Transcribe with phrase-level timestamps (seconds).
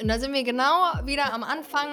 [0.00, 1.86] Und da sind wir genau wieder am Anfang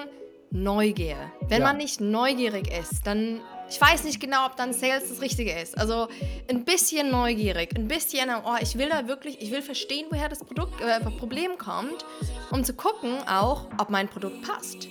[0.50, 1.16] Neugier.
[1.42, 1.68] Wenn Ja.
[1.68, 3.40] man nicht neugierig ist, dann,
[3.70, 5.78] ich weiß nicht genau, ob dann Sales das Richtige ist.
[5.78, 6.08] Also
[6.50, 10.40] ein bisschen neugierig, ein bisschen, oh, ich will da wirklich, ich will verstehen, woher das
[10.40, 12.04] Produkt, äh, Problem kommt,
[12.50, 14.88] um zu gucken auch, ob mein Produkt passt.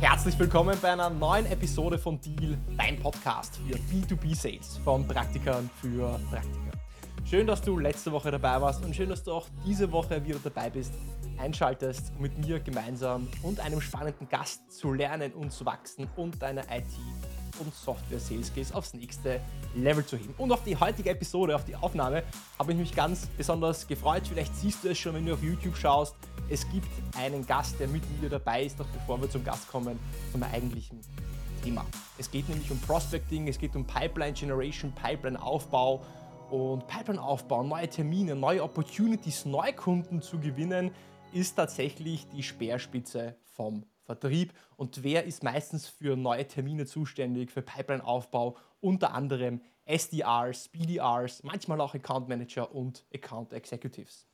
[0.00, 6.18] Herzlich willkommen bei einer neuen Episode von Deal, dein Podcast für B2B-Sales von Praktikern für
[6.30, 6.72] Praktiker.
[7.24, 10.38] Schön, dass du letzte Woche dabei warst und schön, dass du auch diese Woche wieder
[10.42, 10.92] dabei bist,
[11.38, 16.42] einschaltest, um mit mir gemeinsam und einem spannenden Gast zu lernen und zu wachsen und
[16.42, 16.84] deine IT
[17.60, 19.40] und Software Sales Skills aufs nächste
[19.74, 20.34] Level zu heben.
[20.38, 22.24] Und auf die heutige Episode, auf die Aufnahme,
[22.58, 24.22] habe ich mich ganz besonders gefreut.
[24.28, 26.16] Vielleicht siehst du es schon, wenn du auf YouTube schaust.
[26.50, 29.98] Es gibt einen Gast, der mit mir dabei ist, doch bevor wir zum Gast kommen,
[30.30, 31.00] zum eigentlichen
[31.62, 31.86] Thema.
[32.18, 36.04] Es geht nämlich um Prospecting, es geht um Pipeline Generation, Pipeline Aufbau
[36.50, 40.90] und Pipeline Aufbau, neue Termine, neue Opportunities, Neukunden zu gewinnen,
[41.32, 44.52] ist tatsächlich die Speerspitze vom Vertrieb.
[44.76, 48.56] Und wer ist meistens für neue Termine zuständig, für Pipeline-Aufbau?
[48.80, 54.26] Unter anderem SDRs, BDRs, manchmal auch Account Manager und Account Executives.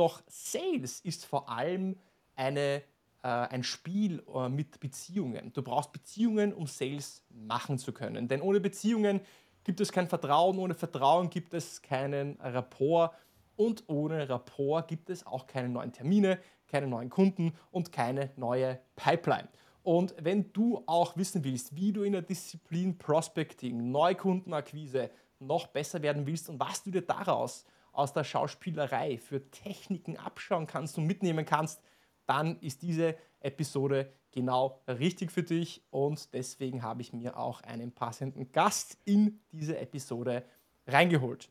[0.00, 1.94] Doch Sales ist vor allem
[2.34, 2.82] eine,
[3.22, 5.52] äh, ein Spiel äh, mit Beziehungen.
[5.52, 8.26] Du brauchst Beziehungen, um Sales machen zu können.
[8.26, 9.20] Denn ohne Beziehungen
[9.62, 13.14] gibt es kein Vertrauen, ohne Vertrauen gibt es keinen Rapport
[13.56, 18.80] und ohne Rapport gibt es auch keine neuen Termine, keine neuen Kunden und keine neue
[18.96, 19.50] Pipeline.
[19.82, 26.00] Und wenn du auch wissen willst, wie du in der Disziplin Prospecting, Neukundenakquise noch besser
[26.00, 31.06] werden willst und was du dir daraus aus der Schauspielerei für Techniken abschauen kannst und
[31.06, 31.82] mitnehmen kannst,
[32.26, 37.92] dann ist diese Episode genau richtig für dich und deswegen habe ich mir auch einen
[37.92, 40.44] passenden Gast in diese Episode
[40.86, 41.50] reingeholt.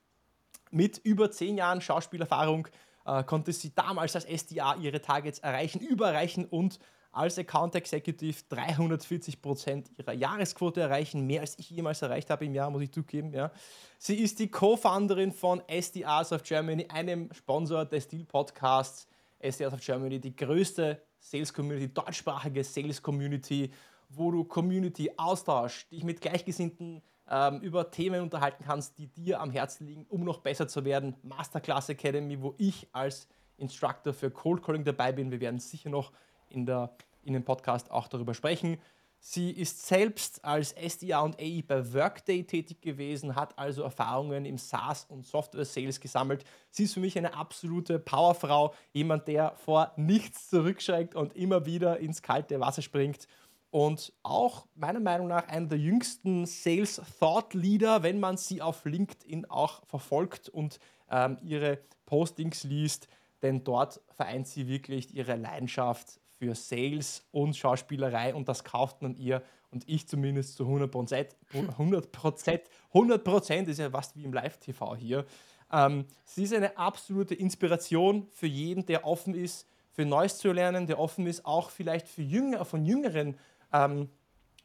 [0.72, 2.68] Mit über zehn Jahren Schauspielerfahrung
[3.06, 6.80] äh, konnte sie damals als SDA ihre Targets erreichen, überreichen und
[7.12, 12.70] als Account Executive 340% ihrer Jahresquote erreichen, mehr als ich jemals erreicht habe im Jahr,
[12.70, 13.34] muss ich zugeben.
[13.34, 13.52] Ja.
[13.98, 19.08] Sie ist die Co-Founderin von SDRs of Germany, einem Sponsor des Deal Podcasts.
[19.40, 23.72] SDRs of Germany, die größte Sales Community, deutschsprachige Sales Community,
[24.10, 29.52] wo du Community Austausch, dich mit Gleichgesinnten ähm, über Themen unterhalten kannst, die dir am
[29.52, 31.16] Herzen liegen, um noch besser zu werden.
[31.24, 33.28] Masterclass Academy, wo ich als
[33.58, 35.32] Instructor für Cold Calling dabei bin.
[35.32, 36.12] Wir werden sicher noch
[36.50, 38.78] in, der, in dem Podcast auch darüber sprechen.
[39.22, 44.58] Sie ist selbst als SDA und AI bei Workday tätig gewesen, hat also Erfahrungen im
[44.58, 46.46] SaaS und Software Sales gesammelt.
[46.72, 52.00] Sie ist für mich eine absolute Powerfrau, jemand, der vor nichts zurückschreckt und immer wieder
[52.00, 53.28] ins kalte Wasser springt.
[53.72, 58.86] Und auch meiner Meinung nach einer der jüngsten Sales Thought Leader, wenn man sie auf
[58.86, 60.80] LinkedIn auch verfolgt und
[61.12, 63.10] ähm, ihre Postings liest,
[63.42, 69.16] denn dort vereint sie wirklich ihre Leidenschaft für Sales und Schauspielerei und das kauft man
[69.16, 71.36] ihr und ich zumindest zu 100 Prozent.
[71.54, 72.62] 100 Prozent,
[72.94, 75.26] 100 Prozent ist ja fast wie im Live-TV hier.
[75.72, 80.88] Ähm, sie ist eine absolute Inspiration für jeden, der offen ist, für Neues zu lernen,
[80.88, 83.38] der offen ist, auch vielleicht für Jünger, von jüngeren
[83.74, 84.10] ähm,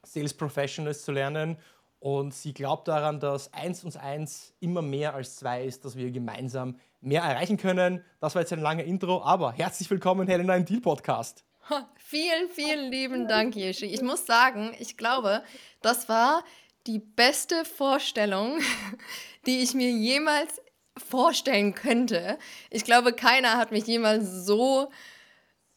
[0.04, 1.58] Sales Professionals zu lernen.
[1.98, 6.10] Und sie glaubt daran, dass 1 und 1 immer mehr als 2 ist, dass wir
[6.10, 8.02] gemeinsam mehr erreichen können.
[8.20, 11.44] Das war jetzt ein langer Intro, aber herzlich willkommen, Helena, im Deal Podcast.
[11.96, 13.86] Vielen, vielen lieben Dank, Yeshi.
[13.86, 15.42] Ich muss sagen, ich glaube,
[15.82, 16.44] das war
[16.86, 18.58] die beste Vorstellung,
[19.46, 20.60] die ich mir jemals
[20.96, 22.38] vorstellen könnte.
[22.70, 24.90] Ich glaube, keiner hat mich jemals so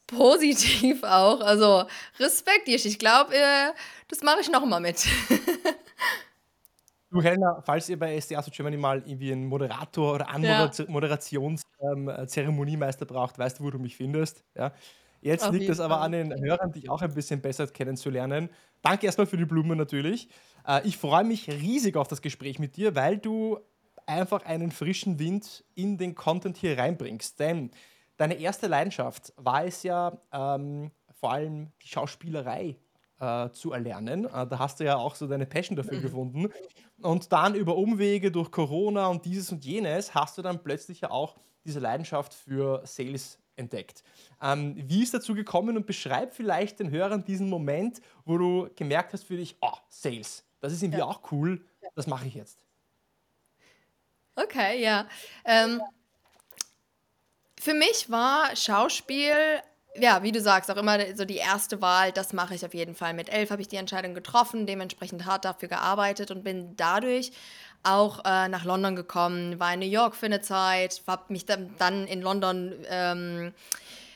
[0.08, 1.42] positiv auch.
[1.42, 1.86] Also
[2.20, 2.90] Respekt, Yeshi.
[2.90, 3.72] Ich glaube, äh,
[4.10, 5.06] das mache ich nochmal mit.
[7.10, 10.70] Du, Helena, falls ihr bei SDA of Germany mal irgendwie einen Moderator oder Ja.
[10.90, 14.44] Moderations-Zeremoniemeister braucht, weißt du, wo du mich findest.
[14.56, 14.74] Ja.
[15.22, 16.06] Jetzt Auf liegt es aber Fall.
[16.06, 18.50] an den Hörern, dich auch ein bisschen besser kennenzulernen.
[18.82, 20.30] Danke erstmal für die Blumen natürlich.
[20.66, 23.60] Äh, Ich freue mich riesig auf das Gespräch mit dir, weil du
[24.06, 27.40] einfach einen frischen Wind in den Content hier reinbringst.
[27.40, 27.72] Denn
[28.18, 32.78] deine erste Leidenschaft war es ja ähm, vor allem die Schauspielerei
[33.20, 34.26] äh, zu erlernen.
[34.26, 36.50] Äh, da hast du ja auch so deine Passion dafür gefunden.
[37.02, 41.12] Und dann über Umwege durch Corona und dieses und jenes hast du dann plötzlich ja
[41.12, 41.36] auch
[41.66, 44.04] diese Leidenschaft für Sales entdeckt.
[44.42, 49.14] Ähm, wie ist dazu gekommen und beschreib vielleicht den Hörern diesen Moment, wo du gemerkt
[49.14, 51.06] hast für dich, oh, Sales, das ist irgendwie Ja.
[51.06, 51.66] auch cool,
[51.96, 52.66] das mache ich jetzt.
[54.36, 55.08] Okay, ja.
[55.46, 55.82] Ähm,
[57.60, 59.34] für mich war Schauspiel,
[59.96, 62.94] ja, wie du sagst, auch immer so die erste Wahl, das mache ich auf jeden
[62.96, 63.14] Fall.
[63.14, 67.32] Mit elf habe ich die Entscheidung getroffen, dementsprechend hart dafür gearbeitet und bin dadurch
[67.84, 72.08] auch äh, nach London gekommen, war in New York für eine Zeit, habe mich dann,
[72.08, 73.54] in London, ähm,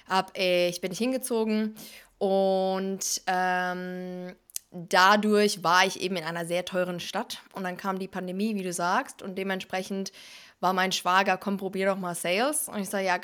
[0.07, 1.75] hab, äh, ich bin nicht hingezogen
[2.17, 4.35] und ähm,
[4.71, 8.63] dadurch war ich eben in einer sehr teuren Stadt und dann kam die Pandemie, wie
[8.63, 10.11] du sagst, und dementsprechend
[10.59, 12.69] war mein Schwager, komm, probier doch mal Sales.
[12.69, 13.19] Und ich sage, ja,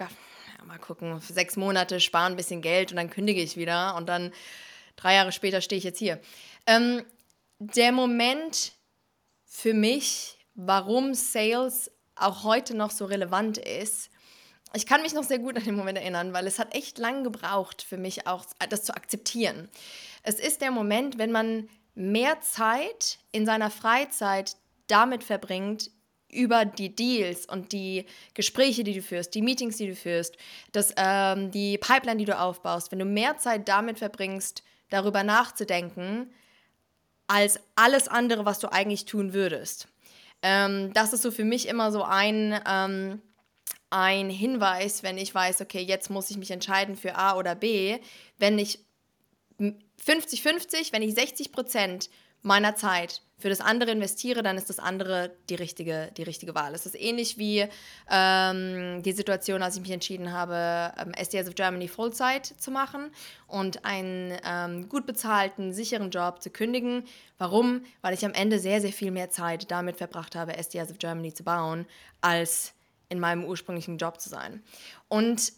[0.65, 4.33] mal gucken, sechs Monate sparen ein bisschen Geld und dann kündige ich wieder und dann
[4.95, 6.19] drei Jahre später stehe ich jetzt hier.
[6.65, 7.03] Ähm,
[7.59, 8.73] der Moment
[9.47, 14.09] für mich, warum Sales auch heute noch so relevant ist,
[14.73, 17.23] ich kann mich noch sehr gut an den Moment erinnern, weil es hat echt lang
[17.23, 19.69] gebraucht für mich auch, das zu akzeptieren.
[20.23, 24.57] Es ist der Moment, wenn man mehr Zeit in seiner Freizeit
[24.87, 25.89] damit verbringt,
[26.29, 30.35] über die Deals und die Gespräche, die du führst, die Meetings, die du führst,
[30.73, 36.33] das, ähm, die Pipeline, die du aufbaust, wenn du mehr Zeit damit verbringst, darüber nachzudenken,
[37.27, 39.87] als alles andere, was du eigentlich tun würdest.
[40.41, 43.21] Ähm, das ist so für mich immer so ein, ähm,
[43.89, 47.99] ein Hinweis, wenn ich weiß, okay, jetzt muss ich mich entscheiden für A oder B.
[48.37, 48.79] Wenn ich
[49.59, 52.09] 50-50, wenn ich 60 Prozent
[52.41, 56.73] meiner Zeit für das andere investiere, dann ist das andere die richtige, die richtige Wahl.
[56.73, 57.67] Es ist ähnlich wie
[58.09, 63.11] ähm, die Situation, als ich mich entschieden habe, ähm, SDS of Germany Vollzeit zu machen
[63.45, 67.03] und einen ähm, gut bezahlten, sicheren Job zu kündigen.
[67.37, 67.83] Warum?
[68.01, 71.31] Weil ich am Ende sehr, sehr viel mehr Zeit damit verbracht habe, SDS of Germany
[71.31, 71.85] zu bauen,
[72.21, 72.73] als
[73.09, 74.63] in meinem ursprünglichen Job zu sein.
[75.09, 75.53] Und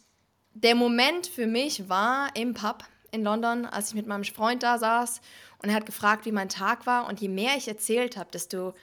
[0.52, 4.78] der Moment für mich war im Pub in London, als ich mit meinem Freund da
[4.78, 5.22] saß
[5.62, 7.06] und er hat gefragt, wie mein Tag war.
[7.06, 8.74] Und je mehr ich erzählt habe, desto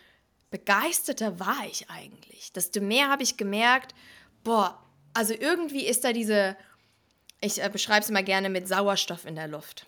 [0.51, 2.53] begeisterter war ich eigentlich.
[2.53, 3.95] Desto mehr habe ich gemerkt,
[4.43, 4.81] boah,
[5.13, 6.55] also irgendwie ist da diese,
[7.41, 9.87] ich äh, beschreibe es immer gerne mit Sauerstoff in der Luft.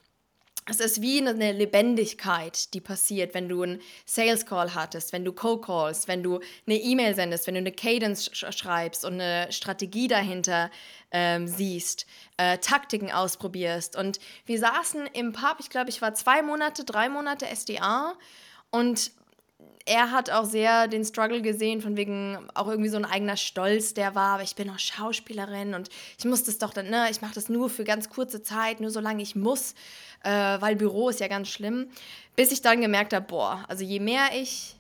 [0.70, 5.34] Es ist wie eine Lebendigkeit, die passiert, wenn du einen Sales Call hattest, wenn du
[5.34, 9.52] Cold Calls, wenn du eine E-Mail sendest, wenn du eine Cadence sch schreibst und eine
[9.52, 10.70] Strategie dahinter
[11.10, 12.06] ähm, siehst,
[12.38, 13.96] äh, Taktiken ausprobierst.
[13.96, 18.14] Und wir saßen im Pub, ich glaube, ich war zwei Monate, drei Monate SDA
[18.70, 19.12] und
[19.90, 23.96] er hat auch sehr den Struggle gesehen, von wegen auch irgendwie so ein eigener Stolz,
[23.96, 27.22] der war, aber ich bin auch Schauspielerin und ich muss das doch dann, ne, ich
[27.22, 29.74] mache das nur für ganz kurze Zeit, nur solange ich muss,
[30.24, 31.90] äh, weil Büro ist ja ganz schlimm.
[32.36, 34.76] Bis ich dann gemerkt habe, boah, also je mehr ich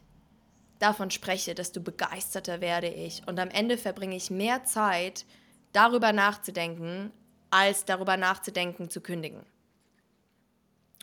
[0.77, 3.23] davon spreche, desto begeisterter werde ich.
[3.25, 5.25] Und am Ende verbringe ich mehr Zeit,
[5.73, 7.11] darüber nachzudenken,
[7.49, 9.43] als darüber nachzudenken, zu kündigen.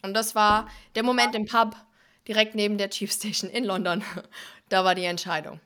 [0.03, 1.75] Und das war der Moment im Pub,
[2.29, 4.03] direkt neben der Chief Station in London.
[4.69, 5.61] da war die Entscheidung.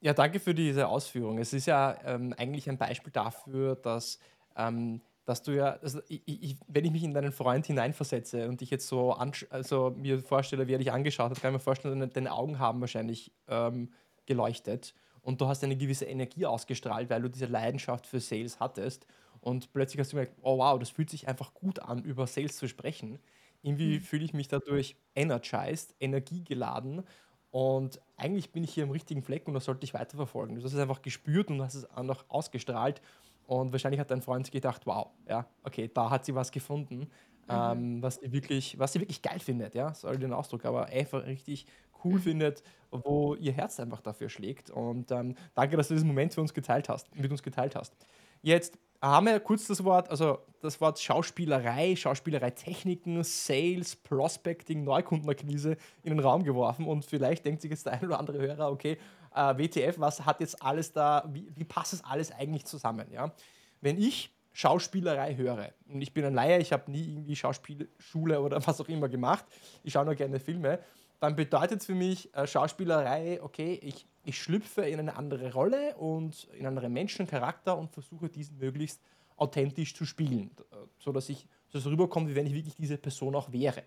[0.00, 1.38] Ja, danke für diese Ausführung.
[1.38, 4.18] Es ist ja ähm, eigentlich ein Beispiel dafür, dass,
[4.56, 8.62] ähm, dass du ja, also ich, ich, wenn ich mich in deinen Freund hineinversetze und
[8.62, 11.98] ich jetzt so also mir vorstelle, wie er dich angeschaut hat, kann ich mir vorstellen,
[11.98, 13.92] deine, deine Augen haben wahrscheinlich ähm,
[14.26, 19.06] geleuchtet und du hast eine gewisse Energie ausgestrahlt, weil du diese Leidenschaft für Sales hattest
[19.40, 22.56] und plötzlich hast du gemerkt, oh wow, das fühlt sich einfach gut an, über Sales
[22.56, 23.18] zu sprechen.
[23.66, 24.00] Irgendwie mhm.
[24.00, 27.02] fühle ich mich dadurch energized, energiegeladen
[27.50, 30.56] und eigentlich bin ich hier im richtigen Fleck und das sollte ich weiterverfolgen.
[30.56, 33.02] Du hast es einfach gespürt und hast es auch noch ausgestrahlt
[33.46, 37.06] und wahrscheinlich hat dein Freund gedacht, wow, ja, okay, da hat sie was gefunden, mhm.
[37.48, 41.26] ähm, was, sie wirklich, was sie wirklich geil findet, ja, soll den Ausdruck, aber einfach
[41.26, 41.66] richtig
[42.04, 42.20] cool mhm.
[42.20, 44.70] findet, wo ihr Herz einfach dafür schlägt.
[44.70, 47.96] Und ähm, danke, dass du diesen Moment für uns geteilt hast, mit uns geteilt hast.
[48.42, 56.10] Jetzt haben wir kurz das Wort, also das Wort Schauspielerei, Schauspielerei-Techniken, Sales, Prospecting, Neukundenakquise in
[56.10, 58.98] den Raum geworfen und vielleicht denkt sich jetzt der ein oder andere Hörer, okay,
[59.34, 63.06] äh, WTF, was hat jetzt alles da, wie, wie passt das alles eigentlich zusammen?
[63.12, 63.32] Ja?
[63.80, 68.66] Wenn ich Schauspielerei höre, und ich bin ein Laie, ich habe nie irgendwie Schauspielschule oder
[68.66, 69.44] was auch immer gemacht,
[69.84, 70.80] ich schaue nur gerne Filme,
[71.20, 75.96] dann bedeutet es für mich äh, Schauspielerei, okay, ich, ich schlüpfe in eine andere Rolle
[75.96, 79.00] und in einen anderen Menschencharakter und versuche diesen möglichst
[79.36, 83.52] authentisch zu spielen, äh, sodass ich so rüberkommt, wie wenn ich wirklich diese Person auch
[83.52, 83.82] wäre.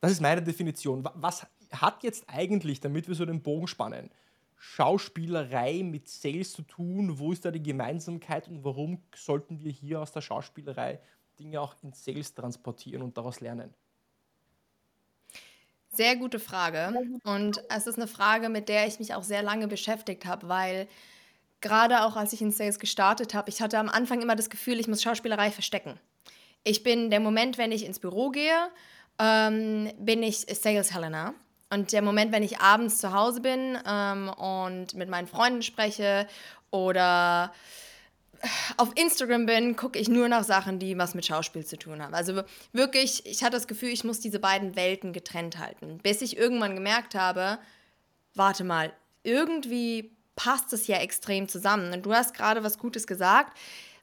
[0.00, 1.08] Das ist meine Definition.
[1.14, 4.10] Was hat jetzt eigentlich, damit wir so den Bogen spannen,
[4.56, 7.18] Schauspielerei mit Sales zu tun?
[7.18, 11.00] Wo ist da die Gemeinsamkeit und warum sollten wir hier aus der Schauspielerei
[11.38, 13.74] Dinge auch in Sales transportieren und daraus lernen?
[15.90, 16.92] Sehr gute Frage.
[17.24, 20.88] Und es ist eine Frage, mit der ich mich auch sehr lange beschäftigt habe, weil
[21.60, 24.78] gerade auch als ich in Sales gestartet habe, ich hatte am Anfang immer das Gefühl,
[24.78, 25.98] ich muss Schauspielerei verstecken.
[26.64, 28.68] Ich bin der Moment, wenn ich ins Büro gehe,
[29.18, 31.34] ähm, bin ich Sales Helena.
[31.70, 36.26] Und der Moment, wenn ich abends zu Hause bin ähm, und mit meinen Freunden spreche
[36.70, 37.52] oder
[38.76, 42.14] auf Instagram bin, gucke ich nur nach Sachen, die was mit Schauspiel zu tun haben.
[42.14, 42.42] Also
[42.72, 45.98] wirklich, ich hatte das Gefühl, ich muss diese beiden Welten getrennt halten.
[46.02, 47.58] Bis ich irgendwann gemerkt habe,
[48.34, 48.92] warte mal,
[49.22, 51.92] irgendwie passt es ja extrem zusammen.
[51.92, 53.56] Und du hast gerade was Gutes gesagt.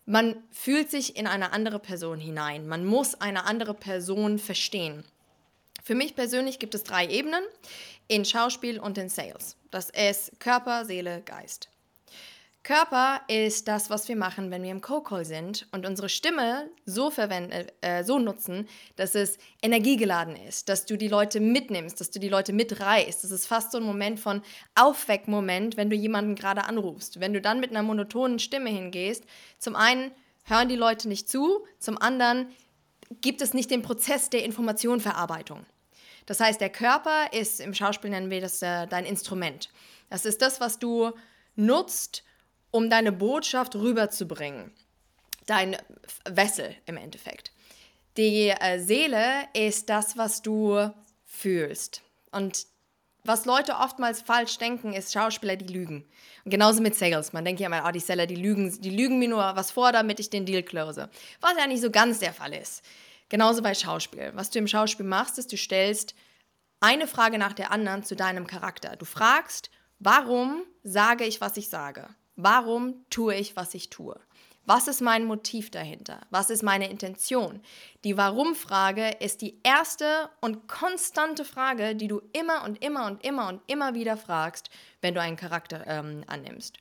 [0.06, 2.68] Man fühlt sich in eine andere Person hinein.
[2.68, 5.04] Man muss eine andere Person verstehen.
[5.84, 7.44] Für mich persönlich gibt es drei Ebenen
[8.08, 9.56] in Schauspiel und in Sales.
[9.72, 11.70] Das ist Körper, Seele, Geist.
[12.65, 17.12] Körper ist das, was wir machen, wenn wir im Co-Call sind und unsere Stimme so,
[17.12, 22.19] verwenden, äh, so nutzen, dass es energiegeladen ist, dass du die Leute mitnimmst, dass du
[22.19, 23.24] die Leute mitreißt.
[23.24, 24.41] Das ist fast so ein Moment von
[24.74, 27.19] Aufweckmoment, wenn du jemanden gerade anrufst.
[27.19, 29.25] Wenn du dann mit einer monotonen Stimme hingehst,
[29.60, 30.10] zum einen
[30.45, 32.48] hören die Leute nicht zu, zum anderen
[33.22, 35.67] gibt es nicht den Prozess der Informationverarbeitung.
[36.25, 39.69] Das heißt, der Körper ist, im Schauspiel nennen wir das äh, dein Instrument.
[40.10, 41.12] Das ist das, was du
[41.55, 42.24] nutzt,
[42.75, 44.70] um deine Botschaft rüberzubringen.
[45.46, 45.77] Dein
[46.29, 47.53] Wessel im Endeffekt.
[48.17, 50.91] Die äh, Seele ist das, was du
[51.24, 52.01] fühlst.
[52.32, 52.67] Und
[53.24, 56.05] was Leute oftmals falsch denken, ist Schauspieler, die lügen.
[56.44, 57.32] Und genauso mit Sales.
[57.32, 59.94] Man denkt ja immer, oh, die Seller, die lügen, die lügen mir nur was vor,
[59.94, 61.10] damit ich den Deal close.
[61.39, 62.84] Was ja nicht so ganz der Fall ist.
[63.29, 64.32] Genauso bei Schauspiel.
[64.36, 66.13] Was du im Schauspiel machst, ist, du stellst
[66.82, 68.98] eine Frage nach der anderen zu deinem Charakter.
[68.98, 72.10] Du fragst, warum sage ich, was ich sage?
[72.36, 74.20] Warum tue ich, was ich tue?
[74.68, 76.22] Was ist mein Motiv dahinter?
[76.32, 77.62] Was ist meine Intention?
[78.04, 83.48] Die Warum-Frage ist die erste und konstante Frage, die du immer und immer und immer
[83.48, 86.80] und immer wieder fragst, wenn du einen Charakter ähm, annimmst.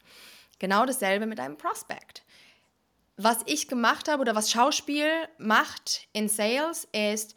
[0.58, 2.22] Genau dasselbe mit einem Prospect.
[3.16, 7.36] Was ich gemacht habe oder was Schauspiel macht in Sales ist,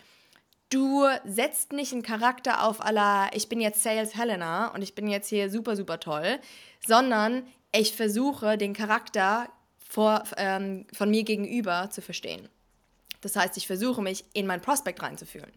[0.70, 5.08] du setzt nicht einen Charakter auf aller, ich bin jetzt Sales Helena und ich bin
[5.08, 6.40] jetzt hier super, super toll,
[6.86, 12.50] sondern ich versuche, den Charakter vor, ähm, von mir gegenüber zu verstehen.
[13.22, 15.52] Das heißt, ich versuche mich in mein Prospekt reinzufühlen.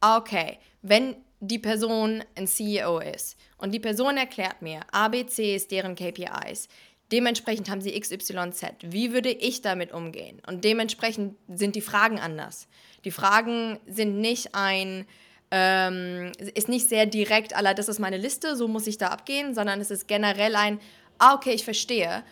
[0.00, 5.94] Okay, wenn die Person ein CEO ist und die Person erklärt mir, ABC ist deren
[5.94, 6.68] KPIs,
[7.12, 10.40] dementsprechend haben sie XYZ, wie würde ich damit umgehen?
[10.46, 12.68] Und dementsprechend sind die Fragen anders.
[13.04, 15.06] Die Fragen sind nicht ein,
[15.50, 19.54] ähm, ist nicht sehr direkt, aller, das ist meine Liste, so muss ich da abgehen,
[19.54, 20.80] sondern es ist generell ein,
[21.18, 22.24] ah, okay, ich verstehe.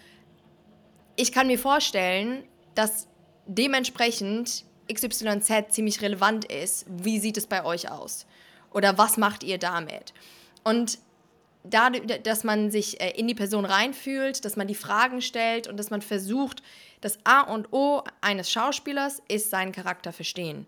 [1.17, 3.07] Ich kann mir vorstellen, dass
[3.47, 6.87] dementsprechend XYZ ziemlich relevant ist.
[6.89, 8.27] Wie sieht es bei euch aus?
[8.73, 10.13] Oder was macht ihr damit?
[10.65, 10.99] Und
[11.63, 15.77] dadurch, dass man sich äh, in die Person reinfühlt, dass man die Fragen stellt und
[15.79, 16.63] dass man versucht,
[17.01, 20.67] das A und O eines Schauspielers ist seinen Charakter verstehen.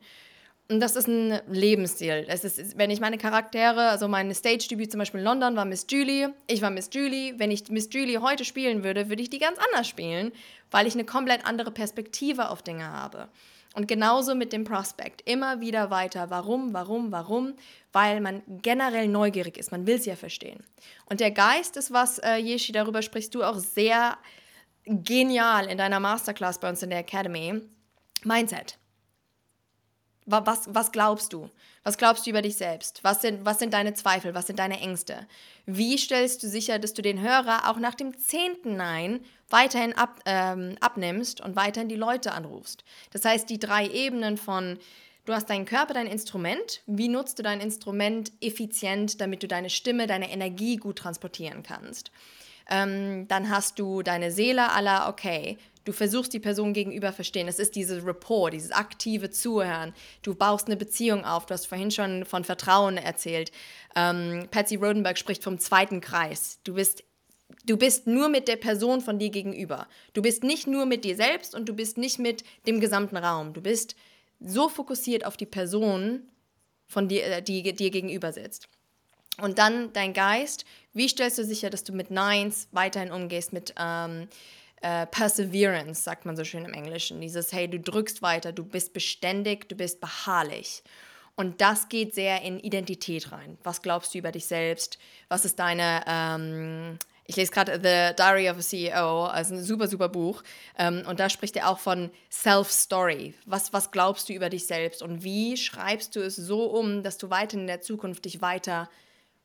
[0.69, 2.25] Und das ist ein Lebensstil.
[2.29, 5.87] Es ist, wenn ich meine Charaktere, also mein Stage-Debüt zum Beispiel in London war Miss
[5.89, 7.39] Julie, ich war Miss Julie.
[7.39, 10.33] Wenn ich Miss Julie heute spielen würde, würde ich die ganz anders spielen,
[10.73, 13.29] weil ich eine komplett andere Perspektive auf Dinge habe.
[13.77, 15.23] Und genauso mit dem Prospect.
[15.29, 16.31] Immer wieder weiter.
[16.31, 17.55] Warum, warum, warum?
[17.93, 19.71] Weil man generell neugierig ist.
[19.71, 20.65] Man will es ja verstehen.
[21.05, 24.17] Und der Geist ist was, äh, Yeshi, darüber sprichst du auch sehr
[24.87, 27.61] genial in deiner Masterclass bei uns in der Academy.
[28.25, 28.79] Mindset.
[30.27, 31.51] Was, was glaubst du?
[31.85, 33.05] Was glaubst du über dich selbst?
[33.05, 34.35] Was sind, was sind deine Zweifel?
[34.35, 35.27] Was sind deine Ängste?
[35.67, 40.19] Wie stellst du sicher, dass du den Hörer auch nach dem zehnten Nein weiterhin ab,
[40.27, 42.83] ähm, abnimmst und weiterhin die Leute anrufst?
[43.13, 44.79] Das heißt, die drei Ebenen von
[45.27, 46.83] Du hast deinen Körper, dein Instrument.
[46.87, 52.13] Wie nutzt du dein Instrument effizient, damit du deine Stimme, deine Energie gut transportieren kannst?
[52.69, 57.47] Ähm, dann hast du deine Seele aller, okay, Du versuchst die Person gegenüber verstehen.
[57.47, 59.95] Es ist dieses Rapport, dieses aktive Zuhören.
[60.21, 61.47] Du baust eine Beziehung auf.
[61.47, 63.53] Du hast vorhin schon von Vertrauen erzählt.
[63.95, 66.59] Ähm, Patsy Rodenberg spricht vom zweiten Kreis.
[66.65, 67.05] Du bist
[67.65, 69.87] Du bist nur mit der Person von dir gegenüber.
[70.13, 73.53] Du bist nicht nur mit dir selbst und du bist nicht mit dem gesamten Raum.
[73.53, 73.95] Du bist
[74.41, 76.23] so fokussiert auf die Person,
[76.89, 78.69] von dir, äh, die dir gegenüber sitzt.
[79.41, 80.65] Und dann dein Geist.
[80.93, 84.29] Wie stellst du sicher, dass du mit Neins weiterhin umgehst, mit ähm,
[84.83, 87.21] äh, Perseverance, sagt man so schön im Englischen.
[87.21, 90.83] Dieses, hey, du drückst weiter, du bist beständig, du bist beharrlich.
[91.35, 93.59] Und das geht sehr in Identität rein.
[93.63, 94.99] Was glaubst du über dich selbst?
[95.29, 99.87] Was ist deine, ähm, ich lese gerade The Diary of a CEO, also ein super,
[99.87, 100.43] super Buch.
[100.79, 103.35] Ähm, und da spricht er auch von Self-Story.
[103.45, 105.03] Was, was glaubst du über dich selbst?
[105.03, 108.89] Und wie schreibst du es so um, dass du weiter in der Zukunft dich weiter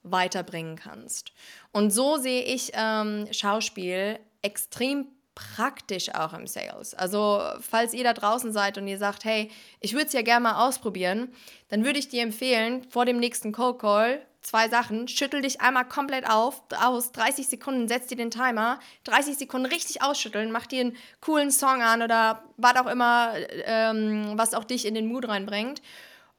[0.03, 1.31] weiterbringen kannst?
[1.71, 6.93] Und so sehe ich ähm, Schauspiel extrem praktisch auch im Sales.
[6.93, 10.43] Also falls ihr da draußen seid und ihr sagt, hey, ich würde es ja gerne
[10.43, 11.29] mal ausprobieren,
[11.69, 15.07] dann würde ich dir empfehlen, vor dem nächsten Cold Call zwei Sachen.
[15.07, 20.01] Schüttel dich einmal komplett auf, aus, 30 Sekunden, setz dir den Timer, 30 Sekunden richtig
[20.01, 23.33] ausschütteln, mach dir einen coolen Song an oder was auch immer,
[23.65, 25.81] ähm, was auch dich in den Mood reinbringt.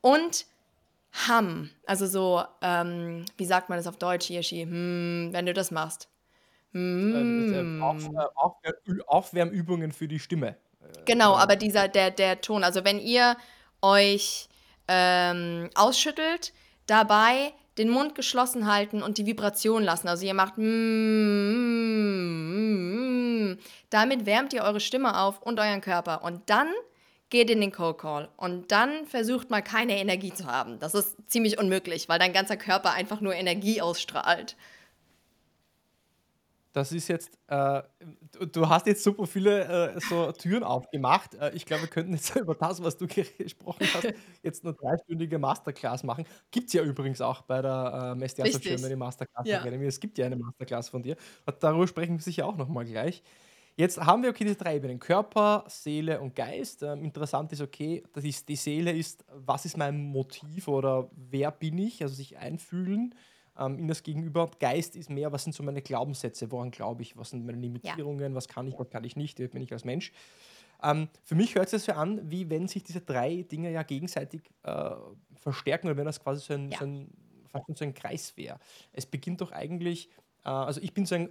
[0.00, 0.46] Und
[1.28, 4.62] Hum, also so, ähm, wie sagt man das auf Deutsch, Hirschi?
[4.62, 6.08] Hm, wenn du das machst.
[6.72, 7.52] Hm.
[7.52, 7.82] äh,
[8.34, 10.56] Aufwär- Aufwärmübungen für die Stimme.
[10.80, 13.36] Äh, Genau, aber dieser, der, der Ton, also wenn ihr
[13.82, 14.48] euch
[14.88, 16.52] ähm, ausschüttelt,
[16.86, 20.08] dabei den Mund geschlossen halten und die Vibration lassen.
[20.08, 20.62] Also ihr macht mm,
[22.22, 23.58] mm, mm,
[23.90, 26.22] damit wärmt ihr eure Stimme auf und euren Körper.
[26.24, 26.68] Und dann
[27.32, 28.28] geht in den Cold Call.
[28.36, 30.78] Und dann versucht mal keine Energie zu haben.
[30.78, 34.54] Das ist ziemlich unmöglich, weil dein ganzer Körper einfach nur Energie ausstrahlt.
[36.74, 37.82] Das ist jetzt, äh,
[38.52, 41.34] du, hast jetzt super viele äh, so Türen aufgemacht.
[41.34, 44.12] Äh, ich glaube, wir könnten jetzt über das, was du gesprochen hast,
[44.42, 46.26] jetzt eine dreistündige Masterclass machen.
[46.50, 48.62] Gibt es ja übrigens auch bei der äh, Richtig.
[48.62, 49.60] Germany Masterclass Ja.
[49.60, 49.86] Academy.
[49.86, 51.16] Es gibt ja eine Masterclass von dir.
[51.60, 53.22] Darüber sprechen wir sicher auch nochmal gleich.
[53.76, 56.82] Jetzt haben wir okay diese drei Ebenen: Körper, Seele und Geist.
[56.82, 61.50] Ähm, interessant ist, okay, das ist, die Seele ist, was ist mein Motiv oder wer
[61.50, 62.02] bin ich?
[62.02, 63.14] Also sich einfühlen
[63.58, 64.50] ähm, in das Gegenüber.
[64.60, 68.34] Geist ist mehr, was sind so meine Glaubenssätze, woran glaube ich, was sind meine Limitierungen,
[68.34, 70.12] was kann ich, was kann ich nicht, wer bin ich als Mensch.
[70.82, 73.82] Ähm, für mich hört es sich so an, wie wenn sich diese drei Dinge ja
[73.84, 74.90] gegenseitig äh,
[75.34, 76.78] verstärken oder wenn das quasi so ein, Ja.
[76.78, 77.10] so ein,
[77.46, 78.58] fast so ein Kreis wäre.
[78.92, 80.08] Es beginnt doch eigentlich,
[80.44, 81.28] äh, also ich bin so ein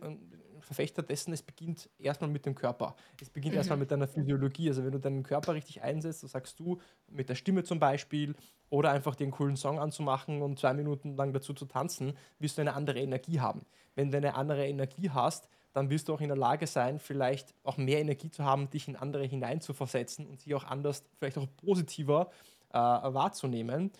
[0.72, 2.96] Verfechter dessen, es beginnt erstmal mit dem Körper.
[3.22, 4.70] Es beginnt erstmal mit deiner Physiologie.
[4.70, 8.36] Also wenn du deinen Körper richtig einsetzt, so sagst du mit der Stimme zum Beispiel
[8.70, 12.62] oder einfach einen coolen Song anzumachen und zwei Minuten lang dazu zu tanzen, wirst du
[12.62, 13.66] eine andere Energie haben.
[13.96, 17.54] Wenn du eine andere Energie hast, dann wirst du auch in der Lage sein, vielleicht
[17.64, 21.48] auch mehr Energie zu haben, dich in andere hineinzuversetzen und sie auch anders, vielleicht auch
[21.58, 22.32] positiver
[22.70, 23.92] äh, wahrzunehmen.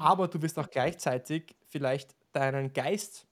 [0.00, 3.28] Aber du wirst auch gleichzeitig vielleicht deinen Geist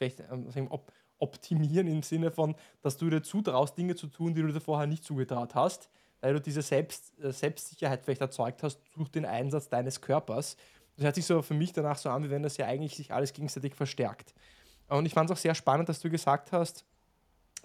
[0.00, 4.42] vielleicht wir, op optimieren im Sinne von, dass du dir zutraust, Dinge zu tun, die
[4.42, 8.82] du dir vorher nicht zugetraut hast, weil du diese Selbst, äh, Selbstsicherheit vielleicht erzeugt hast
[8.94, 10.56] durch den Einsatz deines Körpers.
[10.96, 13.12] Das hört sich so für mich danach so an, wie wenn das ja eigentlich sich
[13.12, 14.34] alles gegenseitig verstärkt.
[14.88, 16.84] Und ich fand es auch sehr spannend, dass du gesagt hast,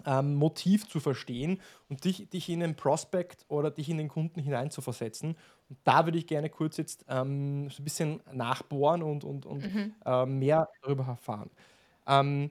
[0.04, 4.40] ähm, Motiv zu verstehen und dich, dich in den Prospect oder dich in den Kunden
[4.40, 5.36] hineinzuversetzen.
[5.68, 9.70] Und da würde ich gerne kurz jetzt ähm, so ein bisschen nachbohren und, und, und
[10.04, 11.50] äh, mehr darüber erfahren.
[12.06, 12.50] Ähm,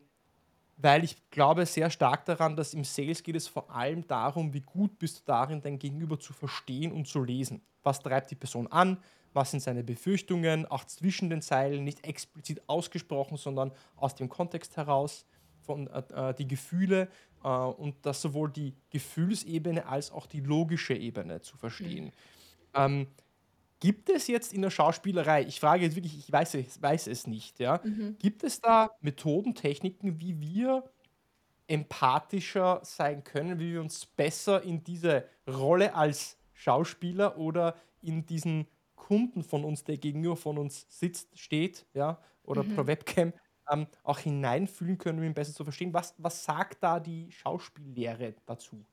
[0.77, 4.61] weil ich glaube sehr stark daran, dass im Sales geht es vor allem darum, wie
[4.61, 7.61] gut bist du darin, dein Gegenüber zu verstehen und zu lesen.
[7.83, 8.97] Was treibt die Person an?
[9.33, 10.65] Was sind seine Befürchtungen?
[10.65, 15.25] Auch zwischen den Zeilen, nicht explizit ausgesprochen, sondern aus dem Kontext heraus,
[15.65, 17.09] von äh, äh, die Gefühle
[17.43, 22.11] äh, und das sowohl die Gefühlsebene als auch die logische Ebene zu verstehen.
[22.73, 23.07] Ähm,
[23.79, 27.27] Gibt es jetzt in der Schauspielerei, ich frage jetzt wirklich, ich weiß es, weiß es
[27.27, 27.81] nicht, ja,
[28.19, 30.89] gibt es da Methoden, Techniken, wie wir
[31.67, 38.67] empathischer sein können, wie wir uns besser in diese Rolle als Schauspieler oder in diesen
[38.95, 43.33] Kunden von uns, der gegenüber von uns sitzt, steht, ja, oder per Webcam,
[43.71, 45.93] ähm, auch hineinfühlen können, um ihn besser zu verstehen?
[45.93, 48.85] Was, was sagt da die Schauspiellehre dazu?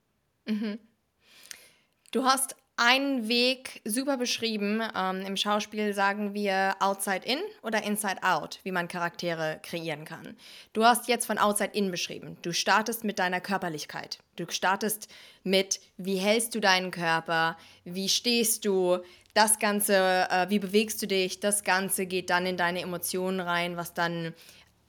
[2.12, 4.82] Du hast einen Weg super beschrieben.
[4.96, 10.37] Ähm, Im Schauspiel sagen wir Outside In oder Inside Out, wie man Charaktere kreieren kann.
[10.72, 12.37] Du hast jetzt von Outside In beschrieben.
[12.42, 14.18] Du startest mit deiner Körperlichkeit.
[14.37, 15.08] Du startest
[15.44, 18.98] mit, wie hältst du deinen Körper, wie stehst du,
[19.35, 19.94] das Ganze,
[20.30, 24.35] äh, wie bewegst du dich, das Ganze geht dann in deine Emotionen rein, was dann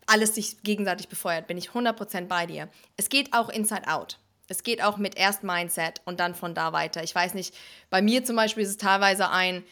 [0.05, 2.69] alles sich gegenseitig befeuert, bin ich 100% bei dir.
[2.97, 4.19] Es geht auch Inside Out.
[4.47, 7.03] Es geht auch mit erst Mindset und dann von da weiter.
[7.03, 7.55] Ich weiß nicht,
[7.89, 9.63] bei mir zum Beispiel ist es teilweise ein,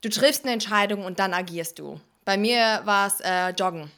[0.00, 2.00] du triffst eine Entscheidung und dann agierst du.
[2.24, 3.90] Bei mir war es äh, Joggen.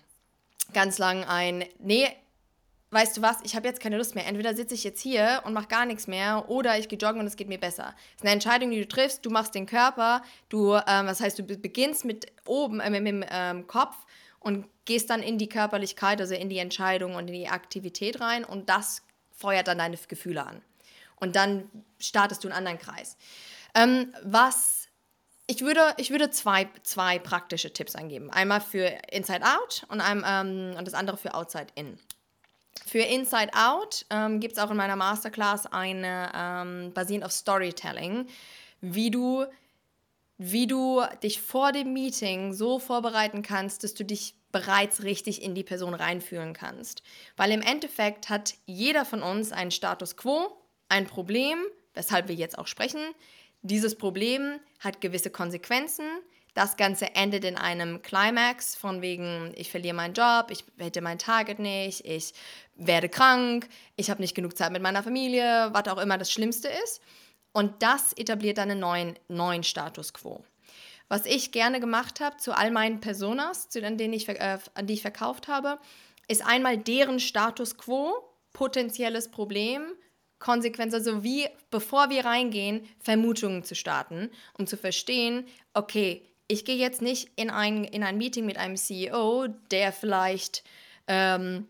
[0.72, 2.08] Ganz lang ein, nee,
[2.92, 4.26] weißt du was, ich habe jetzt keine Lust mehr.
[4.26, 7.26] Entweder sitze ich jetzt hier und mache gar nichts mehr oder ich gehe joggen und
[7.26, 7.94] es geht mir besser.
[8.10, 9.26] Es ist eine Entscheidung, die du triffst.
[9.26, 13.06] Du machst den Körper, du, ähm, das heißt, du be- beginnst mit oben, äh, mit
[13.06, 13.96] dem ähm, Kopf
[14.38, 18.44] und gehst dann in die Körperlichkeit, also in die Entscheidung und in die Aktivität rein
[18.44, 19.02] und das
[19.40, 20.62] feuert dann deine Gefühle an.
[21.16, 23.16] Und dann startest du einen anderen Kreis.
[23.74, 24.88] Ähm, was
[25.46, 28.30] ich würde, ich würde zwei, zwei praktische Tipps angeben.
[28.30, 31.98] Einmal für Inside Out und, einem, ähm, und das andere für Outside In.
[32.86, 38.28] Für Inside Out ähm, gibt es auch in meiner Masterclass eine ähm, basierend auf Storytelling,
[38.80, 39.44] wie du,
[40.38, 45.54] wie du dich vor dem Meeting so vorbereiten kannst, dass du dich bereits richtig in
[45.54, 47.02] die Person reinfühlen kannst.
[47.36, 50.56] Weil im Endeffekt hat jeder von uns einen Status quo,
[50.88, 51.58] ein Problem,
[51.94, 53.00] weshalb wir jetzt auch sprechen.
[53.62, 56.06] Dieses Problem hat gewisse Konsequenzen.
[56.54, 61.18] Das Ganze endet in einem Climax von wegen, ich verliere meinen Job, ich hätte mein
[61.18, 62.32] Target nicht, ich
[62.74, 66.68] werde krank, ich habe nicht genug Zeit mit meiner Familie, was auch immer das Schlimmste
[66.84, 67.00] ist.
[67.52, 70.44] Und das etabliert einen neuen, neuen Status quo.
[71.10, 74.94] Was ich gerne gemacht habe zu all meinen Personas, zu denen ich, äh, an die
[74.94, 75.78] ich verkauft habe,
[76.28, 78.14] ist einmal deren Status quo,
[78.52, 79.82] potenzielles Problem,
[80.38, 86.76] Konsequenz, also wie, bevor wir reingehen, Vermutungen zu starten, um zu verstehen, okay, ich gehe
[86.76, 90.62] jetzt nicht in ein, in ein Meeting mit einem CEO, der vielleicht
[91.08, 91.66] ähm,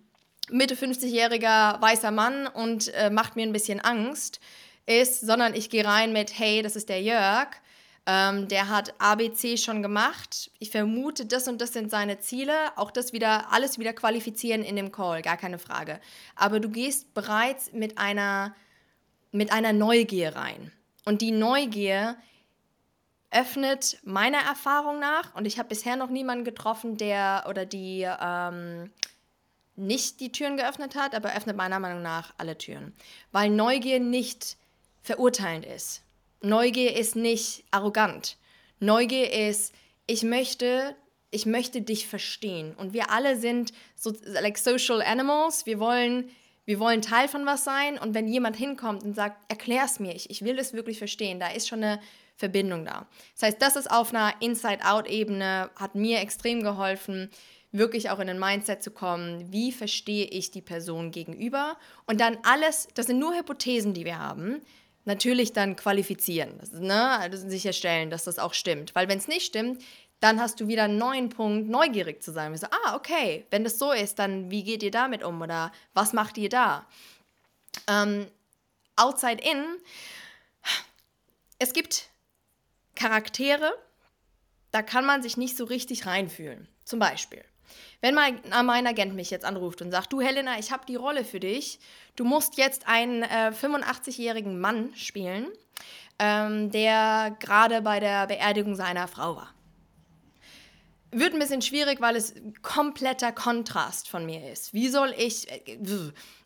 [0.51, 4.41] Mitte 50-jähriger weißer Mann und äh, macht mir ein bisschen Angst
[4.85, 7.49] ist, sondern ich gehe rein mit, hey, das ist der Jörg,
[8.07, 10.51] ähm, der hat ABC schon gemacht.
[10.59, 12.55] Ich vermute, das und das sind seine Ziele.
[12.77, 16.01] Auch das wieder, alles wieder qualifizieren in dem Call, gar keine Frage.
[16.35, 18.55] Aber du gehst bereits mit einer,
[19.33, 20.73] mit einer Neugier rein.
[21.05, 22.17] Und die Neugier
[23.31, 28.91] öffnet meiner Erfahrung nach, und ich habe bisher noch niemanden getroffen, der oder die ähm,
[29.77, 32.95] nicht die Türen geöffnet hat, aber öffnet meiner Meinung nach alle Türen.
[33.31, 34.57] Weil Neugier nicht
[35.03, 36.03] verurteilend ist.
[36.43, 38.37] Neugier ist nicht arrogant.
[38.79, 39.75] Neugier ist,
[40.07, 40.97] ich möchte,
[41.31, 42.75] ich möchte dich verstehen.
[42.75, 45.67] Und wir alle sind so like social animals.
[45.67, 46.31] Wir wollen,
[46.65, 47.99] wir wollen Teil von was sein.
[47.99, 51.49] Und wenn jemand hinkommt und sagt, erklär's mir, ich, ich will es wirklich verstehen, da
[51.49, 52.01] ist schon eine
[52.37, 53.07] Verbindung da.
[53.35, 57.31] Das heißt, das ist auf einer Inside-Out-Ebene, hat mir extrem geholfen,
[57.73, 61.77] wirklich auch in ein Mindset zu kommen, wie verstehe ich die Person gegenüber
[62.07, 64.63] und dann alles, das sind nur Hypothesen, die wir haben,
[65.05, 67.19] natürlich dann qualifizieren, ne?
[67.19, 68.95] also sicherstellen, dass das auch stimmt.
[68.95, 69.83] Weil wenn es nicht stimmt,
[70.21, 72.55] dann hast du wieder einen neuen Punkt, neugierig zu sein.
[72.57, 76.13] So, ah, okay, wenn das so ist, dann wie geht ihr damit um oder was
[76.13, 76.87] macht ihr da?
[77.89, 78.27] Ähm,
[78.97, 79.65] outside in,
[81.59, 82.11] es gibt
[82.95, 83.73] Charaktere,
[84.73, 86.69] da kann man sich nicht so richtig reinfühlen.
[86.85, 87.45] Zum Beispiel,
[88.01, 91.25] wenn mein, mein Agent mich jetzt anruft und sagt, du Helena, ich habe die Rolle
[91.25, 91.79] für dich,
[92.17, 95.49] du musst jetzt einen äh, 85-jährigen Mann spielen,
[96.19, 99.55] ähm, der gerade bei der Beerdigung seiner Frau war.
[101.13, 104.73] Wird ein bisschen schwierig, weil es kompletter Kontrast von mir ist.
[104.73, 105.51] Wie soll ich...
[105.51, 105.79] Äh,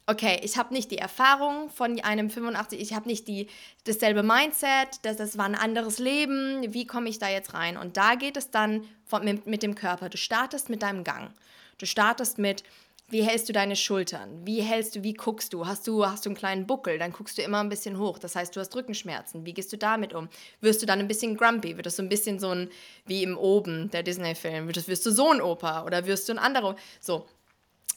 [0.06, 3.48] okay, ich habe nicht die Erfahrung von einem 85, ich habe nicht die,
[3.84, 7.76] dasselbe Mindset, das, das war ein anderes Leben, wie komme ich da jetzt rein?
[7.76, 10.08] Und da geht es dann von, mit, mit dem Körper.
[10.08, 11.30] Du startest mit deinem Gang.
[11.78, 12.64] Du startest mit,
[13.08, 14.46] wie hältst du deine Schultern?
[14.46, 15.66] Wie hältst du, wie guckst du?
[15.66, 16.98] Hast du, hast du einen kleinen Buckel?
[16.98, 18.18] Dann guckst du immer ein bisschen hoch.
[18.18, 19.44] Das heißt, du hast Rückenschmerzen.
[19.44, 20.28] Wie gehst du damit um?
[20.60, 21.76] Wirst du dann ein bisschen grumpy?
[21.76, 22.70] Wird das so ein bisschen so ein,
[23.06, 24.74] wie im Oben, der Disney-Film?
[24.74, 26.76] Wirst du so ein Opa oder wirst du ein anderer?
[27.00, 27.26] So.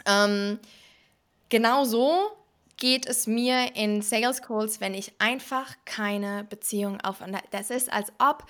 [0.05, 0.59] Ähm,
[1.49, 2.31] Genauso
[2.77, 7.47] geht es mir in Sales Calls, wenn ich einfach keine Beziehung aufeinander.
[7.51, 8.45] Das ist, als ob,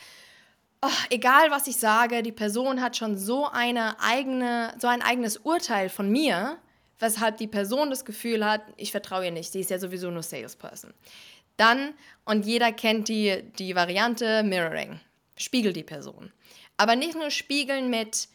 [0.81, 5.37] oh, egal was ich sage, die Person hat schon so eine eigene, so ein eigenes
[5.37, 6.57] Urteil von mir,
[6.99, 10.23] weshalb die Person das Gefühl hat, ich vertraue ihr nicht, sie ist ja sowieso nur
[10.23, 10.93] Salesperson.
[11.55, 11.93] Dann,
[12.25, 14.99] und jeder kennt die, die Variante Mirroring,
[15.37, 16.31] spiegel die Person.
[16.75, 18.27] Aber nicht nur spiegeln mit,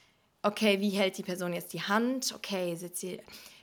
[0.42, 3.20] okay, wie hält die Person jetzt die Hand, okay, sie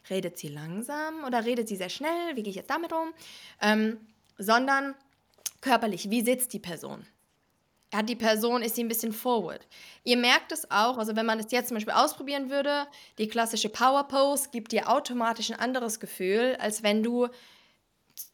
[0.10, 3.14] redet sie langsam oder redet sie sehr schnell, wie gehe ich jetzt damit um,
[3.62, 3.98] ähm,
[4.38, 4.96] sondern
[5.62, 7.06] körperlich, wie sitzt die Person?
[7.94, 9.66] Hat die Person, ist sie ein bisschen forward?
[10.04, 12.88] Ihr merkt es auch, also wenn man es jetzt zum Beispiel ausprobieren würde,
[13.18, 17.28] die klassische Power Pose gibt dir automatisch ein anderes Gefühl, als wenn du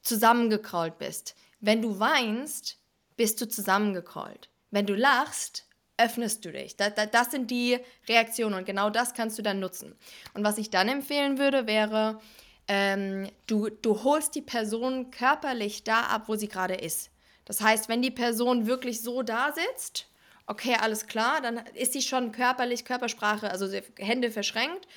[0.01, 1.35] zusammengekrault bist.
[1.61, 2.77] Wenn du weinst,
[3.15, 4.49] bist du zusammengekrault.
[4.71, 5.65] Wenn du lachst,
[5.97, 6.75] öffnest du dich.
[6.75, 9.95] Das, das, das, sind die Reaktionen und genau das kannst du dann nutzen.
[10.33, 12.19] Und was ich dann empfehlen würde, wäre,
[12.67, 17.11] ähm, du, du holst die Person körperlich da ab, wo sie gerade ist.
[17.45, 20.07] Das heißt, wenn die Person wirklich so da sitzt,
[20.47, 24.87] okay, alles klar, dann ist sie schon körperlich, Körpersprache, also Hände verschränkt,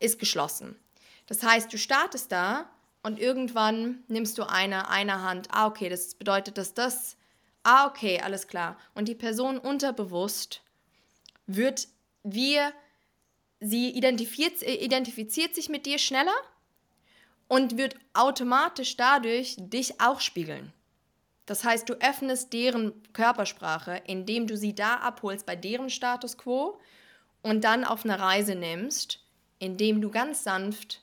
[0.00, 0.76] ist geschlossen.
[1.26, 2.68] Das heißt, du startest da
[3.02, 7.16] und irgendwann nimmst du eine, eine Hand, ah, okay, das bedeutet, dass das
[7.62, 8.76] Ah, okay, alles klar.
[8.94, 10.62] Und die Person unterbewusst
[11.46, 11.88] wird
[12.24, 12.72] wir,
[13.60, 16.34] sie identifiziert, äh, identifiziert sich mit dir schneller
[17.48, 20.72] und wird automatisch dadurch dich auch spiegeln.
[21.46, 26.78] Das heißt, du öffnest deren Körpersprache, indem du sie da abholst bei deren Status quo
[27.42, 29.20] und dann auf eine Reise nimmst,
[29.58, 31.02] indem du ganz sanft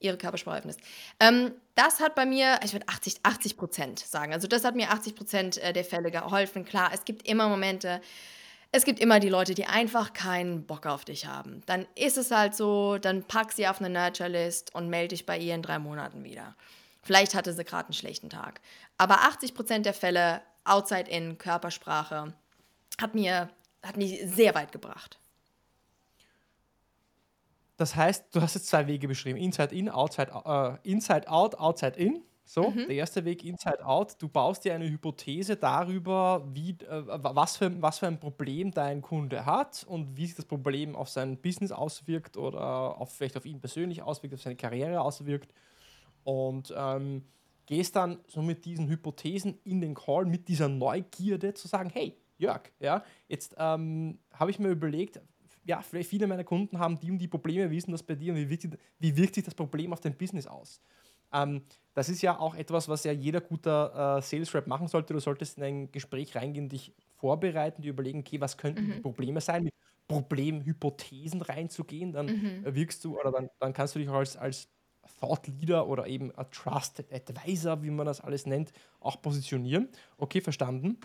[0.00, 0.80] ihre Körpersprache öffnest.
[1.20, 4.34] Ähm, das hat bei mir, ich würde 80, 80 Prozent sagen.
[4.34, 6.66] Also das hat mir 80 Prozent äh, der Fälle geholfen.
[6.66, 8.02] Klar, es gibt immer Momente,
[8.70, 11.62] es gibt immer die Leute, die einfach keinen Bock auf dich haben.
[11.64, 15.38] Dann ist es halt so, dann pack sie auf eine Nurture-List und melde dich bei
[15.38, 16.54] ihr in drei Monaten wieder.
[17.02, 18.60] Vielleicht hatte sie gerade einen schlechten Tag.
[18.98, 22.34] Aber 80 Prozent der Fälle, outside in, Körpersprache,
[23.00, 23.48] hat mir,
[23.82, 25.19] hat mich sehr weit gebracht.
[27.80, 31.96] Das heißt, du hast jetzt zwei Wege beschrieben: Inside in, Outside, äh, Inside out, Outside
[31.96, 32.22] in.
[32.44, 32.88] So, mhm.
[32.88, 34.20] der erste Weg Inside Out.
[34.20, 39.00] Du baust dir eine Hypothese darüber, wie, äh, was, für, was für ein Problem dein
[39.00, 43.46] Kunde hat und wie sich das Problem auf sein Business auswirkt oder auf, vielleicht auf
[43.46, 45.54] ihn persönlich auswirkt, auf seine Karriere auswirkt.
[46.24, 47.24] Und ähm,
[47.64, 52.14] gehst dann so mit diesen Hypothesen in den Call, mit dieser Neugierde zu sagen, hey,
[52.36, 55.20] Jörg, ja, jetzt ähm, habe ich mir überlegt,
[55.64, 58.14] ja, vielleicht viele meiner Kunden haben die und die Probleme, wie ist denn das bei
[58.14, 58.68] dir und wie wirkt,
[58.98, 60.80] wie wirkt sich das Problem auf dein Business aus?
[61.32, 61.62] Ähm,
[61.94, 65.12] das ist ja auch etwas, was ja jeder guter äh, Sales Rep machen sollte.
[65.12, 68.92] Du solltest in ein Gespräch reingehen, dich vorbereiten, dir überlegen, okay, was könnten mhm.
[68.92, 69.74] die Probleme sein, mit
[70.08, 72.74] Problemhypothesen reinzugehen, dann mhm.
[72.74, 74.68] wirkst du oder dann, dann kannst du dich auch als, als
[75.20, 79.88] Thought Leader oder eben a Trusted Advisor, wie man das alles nennt, auch positionieren.
[80.16, 80.98] Okay, verstanden.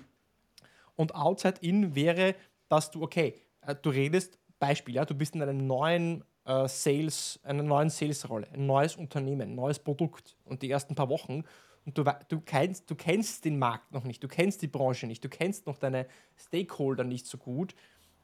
[0.95, 2.35] Und Outside In wäre,
[2.67, 7.39] dass du, okay, äh, du redest, Beispiel, ja, du bist in einem neuen äh, Sales,
[7.43, 11.43] einer neuen Sales-Rolle, ein neues Unternehmen, ein neues Produkt und die ersten paar Wochen
[11.85, 15.23] und du, du, kennst, du kennst den Markt noch nicht, du kennst die Branche nicht,
[15.23, 17.75] du kennst noch deine Stakeholder nicht so gut,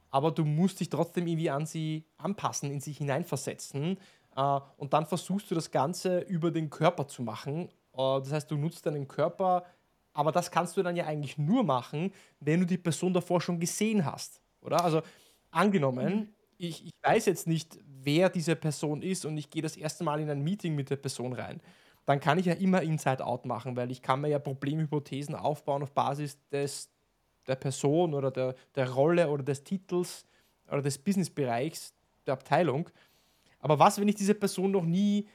[0.10, 3.98] aber du musst dich trotzdem irgendwie an sie anpassen, in sie hineinversetzen
[4.36, 7.70] äh, und dann versuchst du das Ganze über den Körper zu machen.
[7.94, 9.66] Äh, das heißt, du nutzt deinen Körper,
[10.14, 13.60] aber das kannst du dann ja eigentlich nur machen, wenn du die Person davor schon
[13.60, 14.84] gesehen hast, oder?
[14.84, 15.02] Also
[15.52, 16.28] angenommen, mhm.
[16.58, 20.20] ich, ich weiß jetzt nicht, wer diese Person ist und ich gehe das erste Mal
[20.20, 21.62] in ein Meeting mit der Person rein,
[22.06, 25.92] dann kann ich ja immer Inside-Out machen, weil ich kann mir ja Problemhypothesen aufbauen auf
[25.92, 26.90] Basis des,
[27.48, 30.26] der Person oder der, der Rolle oder des Titels
[30.68, 31.94] oder des Businessbereichs
[32.26, 32.90] der Abteilung.
[33.60, 35.28] Aber was, wenn ich diese Person noch nie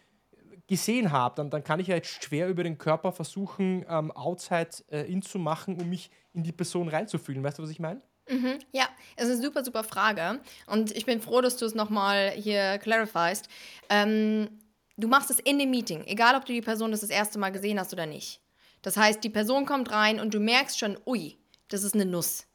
[0.67, 4.71] gesehen habe, dann, dann kann ich ja jetzt schwer über den Körper versuchen, ähm, Outside
[4.91, 7.43] äh, in zu machen, um mich in die Person reinzufühlen.
[7.45, 8.03] Weißt du, was ich meine?
[8.29, 10.41] Mhm, ja, es ist eine super, super Frage.
[10.67, 13.49] Und ich bin froh, dass du es nochmal hier clarifyst.
[13.89, 14.49] Ähm,
[14.97, 17.51] du machst es in dem Meeting, egal ob du die Person das das erste Mal
[17.51, 18.41] gesehen hast oder nicht.
[18.83, 21.37] Das heißt, die Person kommt rein und du merkst schon, ui,
[21.69, 22.47] das ist eine Nuss.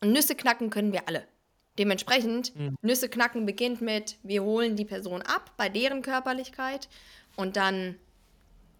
[0.00, 1.26] Und Nüsse knacken können wir alle.
[1.78, 2.76] Dementsprechend, mhm.
[2.82, 6.88] Nüsse knacken beginnt mit, wir holen die Person ab bei deren Körperlichkeit
[7.36, 7.96] und dann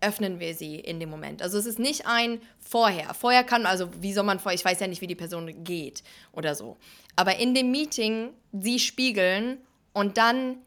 [0.02, 1.42] öffnen wir sie in dem Moment.
[1.42, 3.14] Also es ist nicht ein Vorher.
[3.14, 6.02] Vorher kann, also wie soll man vorher, ich weiß ja nicht, wie die Person geht
[6.32, 6.76] oder so.
[7.16, 9.58] Aber in dem Meeting sie spiegeln
[9.92, 10.58] und dann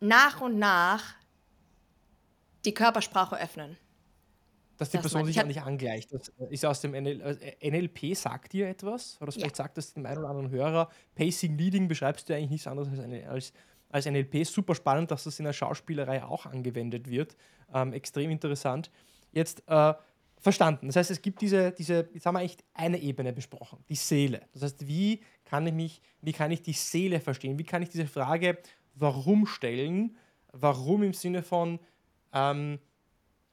[0.00, 1.14] nach und nach
[2.64, 3.76] die Körpersprache öffnen.
[4.78, 6.12] Dass die das Person sich ja nicht angleicht.
[6.12, 9.16] Das ist aus dem NL NLP, äh, sagt dir etwas?
[9.20, 9.64] Oder vielleicht ja.
[9.64, 10.88] sagt das dem einen oder anderen Hörer.
[11.14, 13.52] Pacing Leading beschreibst du eigentlich nichts anderes als, eine, als,
[13.90, 14.44] als NLP.
[14.44, 17.36] Super spannend, dass das in der Schauspielerei auch angewendet wird.
[17.72, 18.90] Ähm, extrem interessant.
[19.32, 19.94] Jetzt äh,
[20.42, 20.88] verstanden.
[20.88, 24.42] Das heißt, es gibt diese, diese, jetzt haben wir echt eine Ebene besprochen, die Seele.
[24.52, 27.58] Das heißt, wie kann ich mich, wie kann ich die Seele verstehen?
[27.58, 28.58] Wie kann ich diese Frage
[28.94, 30.16] warum stellen?
[30.52, 31.78] Warum im Sinne von,
[32.32, 32.78] ähm,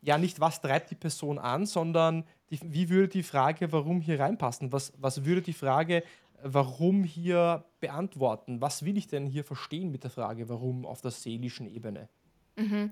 [0.02, 4.20] ja, nicht was treibt die Person an, sondern die, wie würde die Frage warum hier
[4.20, 4.72] reinpassen?
[4.72, 6.04] Was, was würde die Frage
[6.42, 8.62] warum hier beantworten?
[8.62, 12.10] Was will ich denn hier verstehen mit der Frage warum auf der seelischen Ebene?
[12.56, 12.92] Mhm.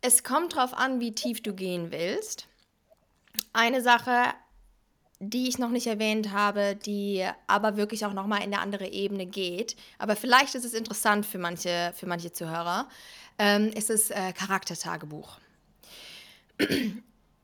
[0.00, 2.46] Es kommt darauf an, wie tief du gehen willst.
[3.52, 4.34] Eine Sache,
[5.18, 9.26] die ich noch nicht erwähnt habe, die aber wirklich auch nochmal in eine andere Ebene
[9.26, 12.88] geht, aber vielleicht ist es interessant für manche, für manche Zuhörer,
[13.38, 15.38] ähm, ist das äh, Charaktertagebuch.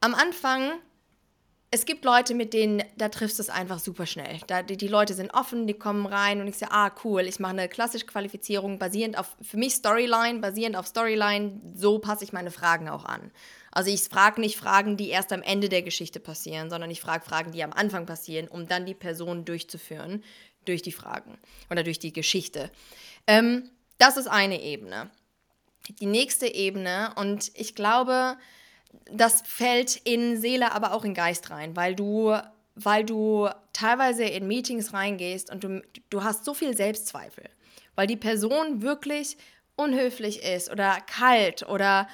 [0.01, 0.73] Am Anfang
[1.74, 4.40] es gibt Leute, mit denen, da triffst du es einfach super schnell.
[4.46, 7.40] Da, die, die, Leute sind offen, die kommen rein und ich sage, ah, cool, ich
[7.40, 12.32] mache eine klassische Qualifizierung basierend auf, für mich Storyline, basierend auf Storyline, so passe ich
[12.35, 13.30] meine Fragen auch an.
[13.70, 17.24] Also ich frage nicht Fragen, die erst am Ende der Geschichte passieren, sondern ich frage
[17.24, 20.22] Fragen, die am Anfang passieren, um dann die Person durchzuführen
[20.66, 21.38] durch die Fragen
[21.70, 22.70] oder durch die Geschichte.
[23.26, 25.11] Ähm, das ist eine Ebene.
[26.00, 28.37] Die nächste Ebene, und ich glaube,
[29.11, 32.37] das fällt in Seele, aber auch in Geist rein, weil du,
[32.74, 37.44] weil du teilweise in Meetings reingehst und du, du hast so viel Selbstzweifel,
[37.94, 39.37] weil die Person wirklich
[39.76, 42.09] unhöflich ist oder kalt oder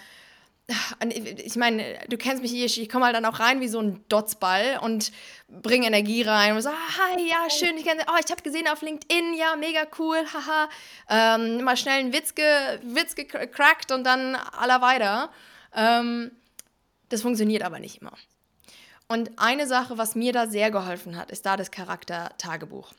[1.00, 4.04] ich meine, du kennst mich hier, ich komme halt dann auch rein wie so ein
[4.10, 5.12] Dotzball und
[5.48, 8.82] bringe Energie rein und so, hi, ja, schön, ich kenne, oh, ich habe gesehen auf
[8.82, 10.68] LinkedIn, ja, mega cool, haha,
[11.08, 12.44] ähm, mal schnell einen Witz, ge,
[12.82, 15.30] Witz gecrackt und dann aller weiter.
[15.74, 16.32] Ähm,
[17.08, 18.12] das funktioniert aber nicht immer.
[19.08, 22.92] Und eine Sache, was mir da sehr geholfen hat, ist da das Charakter-Tagebuch.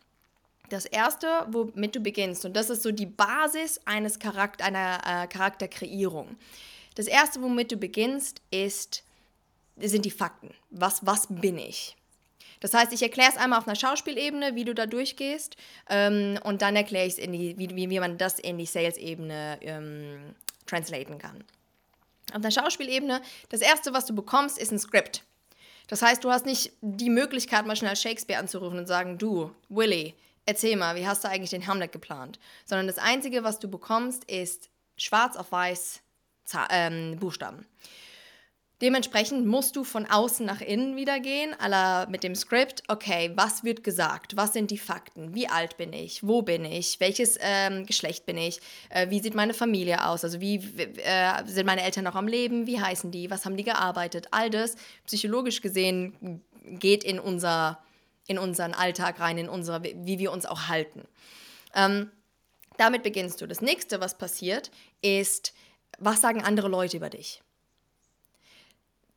[0.70, 5.28] Das erste, womit du beginnst, und das ist so die Basis eines Charakter, einer äh,
[5.28, 6.38] Charakterkreierung.
[6.96, 9.04] Das erste, womit du beginnst, ist,
[9.78, 10.54] sind die Fakten.
[10.70, 11.96] Was, was bin ich?
[12.60, 15.56] Das heißt, ich erkläre es einmal auf einer Schauspielebene, wie du da durchgehst,
[15.90, 20.36] ähm, und dann erkläre ich es, wie, wie, wie man das in die Sales-Ebene ähm,
[20.66, 21.44] translaten kann.
[22.34, 25.24] Auf der Schauspielebene, das Erste, was du bekommst, ist ein Skript.
[25.88, 30.14] Das heißt, du hast nicht die Möglichkeit, mal schnell Shakespeare anzurufen und sagen, du, Willy,
[30.46, 32.40] erzähl mal, wie hast du eigentlich den Hamlet geplant?
[32.66, 36.02] Sondern das Einzige, was du bekommst, ist schwarz auf weiß
[36.70, 37.66] ähm, Buchstaben.
[38.82, 43.66] Dementsprechend musst du von außen nach innen wieder gehen, aller mit dem Skript, okay, was
[43.66, 47.86] wird gesagt, was sind die Fakten, wie alt bin ich, wo bin ich, welches ähm,
[47.86, 52.06] Geschlecht bin ich, äh, wie sieht meine Familie aus, also wie äh, sind meine Eltern
[52.06, 57.04] noch am Leben, wie heißen die, was haben die gearbeitet, all das psychologisch gesehen geht
[57.04, 57.84] in, unser,
[58.28, 61.04] in unseren Alltag rein, in unsere, wie wir uns auch halten.
[61.76, 62.12] Ähm,
[62.78, 63.46] damit beginnst du.
[63.46, 65.54] Das nächste, was passiert, ist,
[65.98, 67.42] was sagen andere Leute über dich?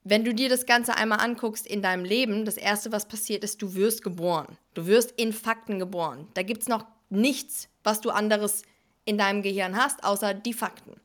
[0.05, 3.63] Wenn du dir das Ganze einmal anguckst in deinem Leben, das Erste, was passiert ist,
[3.63, 4.59] du wirst geboren.
[4.75, 6.27] Du wirst in Fakten geboren.
[6.35, 8.63] Da gibt es noch nichts, was du anderes
[9.05, 11.01] in deinem Gehirn hast, außer die Fakten.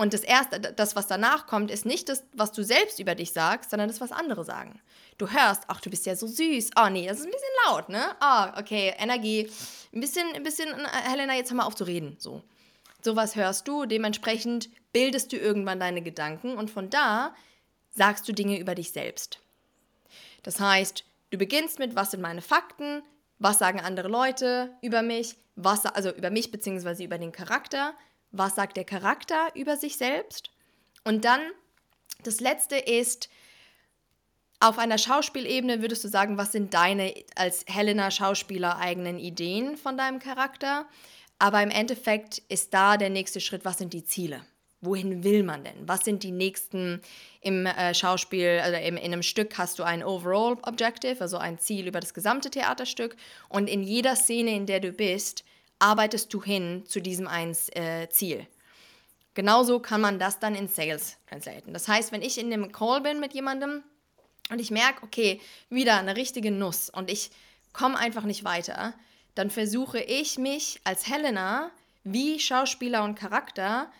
[0.00, 3.32] Und das Erste, das, was danach kommt, ist nicht das, was du selbst über dich
[3.32, 4.80] sagst, sondern das, was andere sagen.
[5.18, 6.70] Du hörst, ach, du bist ja so süß.
[6.80, 8.16] Oh, nee, das ist ein bisschen laut, ne?
[8.22, 9.50] Oh, okay, Energie.
[9.92, 12.16] Ein bisschen, ein bisschen, äh, Helena, jetzt hör mal auf zu reden.
[12.18, 12.42] So.
[13.02, 17.34] Sowas hörst du, dementsprechend bildest du irgendwann deine Gedanken und von da
[18.00, 19.40] sagst du Dinge über dich selbst.
[20.42, 23.02] Das heißt, du beginnst mit, was sind meine Fakten,
[23.38, 27.04] was sagen andere Leute über mich, was, also über mich bzw.
[27.04, 27.92] über den Charakter,
[28.30, 30.50] was sagt der Charakter über sich selbst.
[31.04, 31.42] Und dann,
[32.24, 33.28] das letzte ist,
[34.60, 39.98] auf einer Schauspielebene würdest du sagen, was sind deine als Helena Schauspieler eigenen Ideen von
[39.98, 40.86] deinem Charakter?
[41.38, 44.40] Aber im Endeffekt ist da der nächste Schritt, was sind die Ziele?
[44.80, 45.86] Wohin will man denn?
[45.86, 47.00] Was sind die nächsten
[47.40, 51.58] im äh, Schauspiel, also im, in einem Stück hast du ein Overall Objective, also ein
[51.58, 53.16] Ziel über das gesamte Theaterstück
[53.48, 55.44] und in jeder Szene, in der du bist,
[55.78, 58.46] arbeitest du hin zu diesem ein äh, Ziel.
[59.34, 61.72] Genauso kann man das dann in Sales translaten.
[61.72, 63.82] Das heißt, wenn ich in einem Call bin mit jemandem
[64.50, 67.30] und ich merke, okay, wieder eine richtige Nuss und ich
[67.72, 68.94] komme einfach nicht weiter,
[69.34, 71.70] dann versuche ich mich als Helena
[72.02, 73.90] wie Schauspieler und Charakter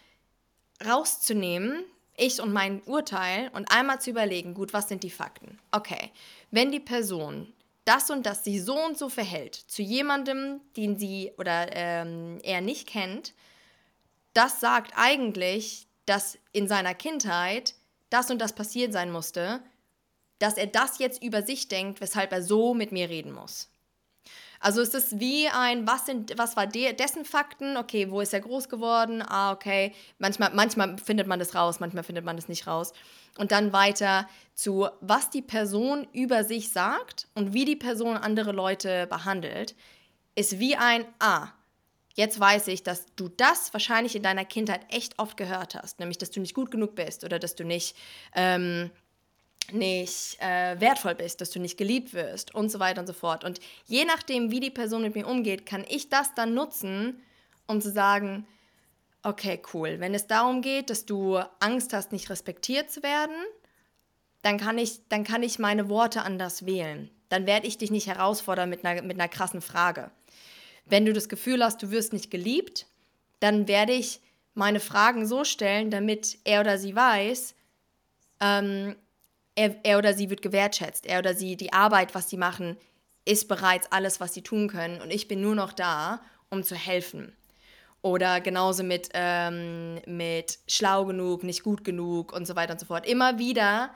[0.86, 1.84] rauszunehmen,
[2.16, 5.58] ich und mein Urteil, und einmal zu überlegen, gut, was sind die Fakten?
[5.72, 6.10] Okay,
[6.50, 7.52] wenn die Person
[7.84, 12.60] das und das sie so und so verhält zu jemandem, den sie oder ähm, er
[12.60, 13.34] nicht kennt,
[14.34, 17.74] das sagt eigentlich, dass in seiner Kindheit
[18.10, 19.62] das und das passiert sein musste,
[20.38, 23.68] dass er das jetzt über sich denkt, weshalb er so mit mir reden muss.
[24.62, 27.78] Also es ist wie ein, was, sind, was war de, dessen Fakten?
[27.78, 29.22] Okay, wo ist er groß geworden?
[29.22, 29.94] Ah, okay.
[30.18, 32.92] Manchmal, manchmal findet man das raus, manchmal findet man das nicht raus.
[33.38, 38.52] Und dann weiter zu, was die Person über sich sagt und wie die Person andere
[38.52, 39.74] Leute behandelt,
[40.34, 41.48] ist wie ein, ah,
[42.14, 46.00] jetzt weiß ich, dass du das wahrscheinlich in deiner Kindheit echt oft gehört hast.
[46.00, 47.96] Nämlich, dass du nicht gut genug bist oder dass du nicht...
[48.34, 48.90] Ähm,
[49.72, 53.44] nicht äh, wertvoll bist, dass du nicht geliebt wirst und so weiter und so fort.
[53.44, 57.22] Und je nachdem, wie die Person mit mir umgeht, kann ich das dann nutzen,
[57.66, 58.46] um zu sagen,
[59.22, 63.36] okay, cool, wenn es darum geht, dass du Angst hast, nicht respektiert zu werden,
[64.42, 67.10] dann kann ich, dann kann ich meine Worte anders wählen.
[67.28, 70.10] Dann werde ich dich nicht herausfordern mit einer, mit einer krassen Frage.
[70.86, 72.86] Wenn du das Gefühl hast, du wirst nicht geliebt,
[73.38, 74.20] dann werde ich
[74.54, 77.54] meine Fragen so stellen, damit er oder sie weiß,
[78.40, 78.96] ähm,
[79.54, 82.76] er, er oder sie wird gewertschätzt, er oder sie, die Arbeit, was sie machen,
[83.24, 86.74] ist bereits alles, was sie tun können und ich bin nur noch da, um zu
[86.74, 87.32] helfen.
[88.02, 92.86] Oder genauso mit, ähm, mit schlau genug, nicht gut genug und so weiter und so
[92.86, 93.06] fort.
[93.06, 93.90] Immer wieder,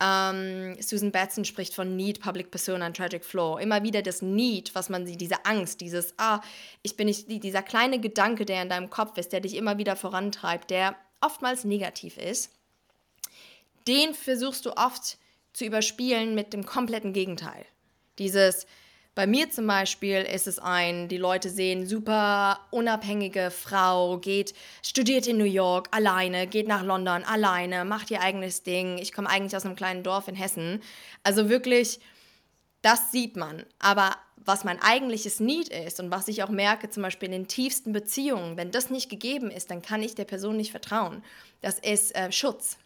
[0.00, 3.58] ähm, Susan Batson spricht von Need, Public Persona und Tragic Flow.
[3.58, 6.40] Immer wieder das Need, was man sieht, diese Angst, dieses, ah,
[6.82, 9.96] ich bin nicht, dieser kleine Gedanke, der in deinem Kopf ist, der dich immer wieder
[9.96, 12.52] vorantreibt, der oftmals negativ ist
[13.88, 15.18] den versuchst du oft
[15.52, 17.64] zu überspielen mit dem kompletten Gegenteil.
[18.18, 18.66] Dieses,
[19.14, 25.26] bei mir zum Beispiel ist es ein, die Leute sehen, super unabhängige Frau, geht, studiert
[25.26, 28.98] in New York alleine, geht nach London alleine, macht ihr eigenes Ding.
[28.98, 30.80] Ich komme eigentlich aus einem kleinen Dorf in Hessen.
[31.24, 31.98] Also wirklich,
[32.82, 33.64] das sieht man.
[33.80, 37.48] Aber was mein eigentliches Need ist und was ich auch merke, zum Beispiel in den
[37.48, 41.24] tiefsten Beziehungen, wenn das nicht gegeben ist, dann kann ich der Person nicht vertrauen.
[41.60, 42.78] Das ist äh, Schutz.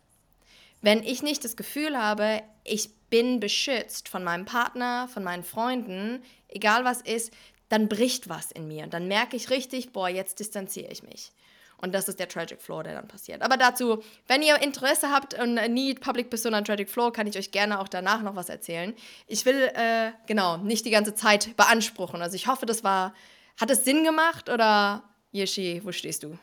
[0.82, 6.22] Wenn ich nicht das Gefühl habe, ich bin beschützt von meinem Partner, von meinen Freunden,
[6.48, 7.32] egal was ist,
[7.68, 8.84] dann bricht was in mir.
[8.84, 11.32] Und dann merke ich richtig, boah, jetzt distanziere ich mich.
[11.78, 13.42] Und das ist der Tragic Floor, der dann passiert.
[13.42, 17.36] Aber dazu, wenn ihr Interesse habt und Need Public Persona und Tragic Floor, kann ich
[17.36, 18.94] euch gerne auch danach noch was erzählen.
[19.26, 22.22] Ich will, äh, genau, nicht die ganze Zeit beanspruchen.
[22.22, 23.14] Also ich hoffe, das war,
[23.60, 25.02] hat es Sinn gemacht oder,
[25.32, 26.38] Yeshi, wo stehst du?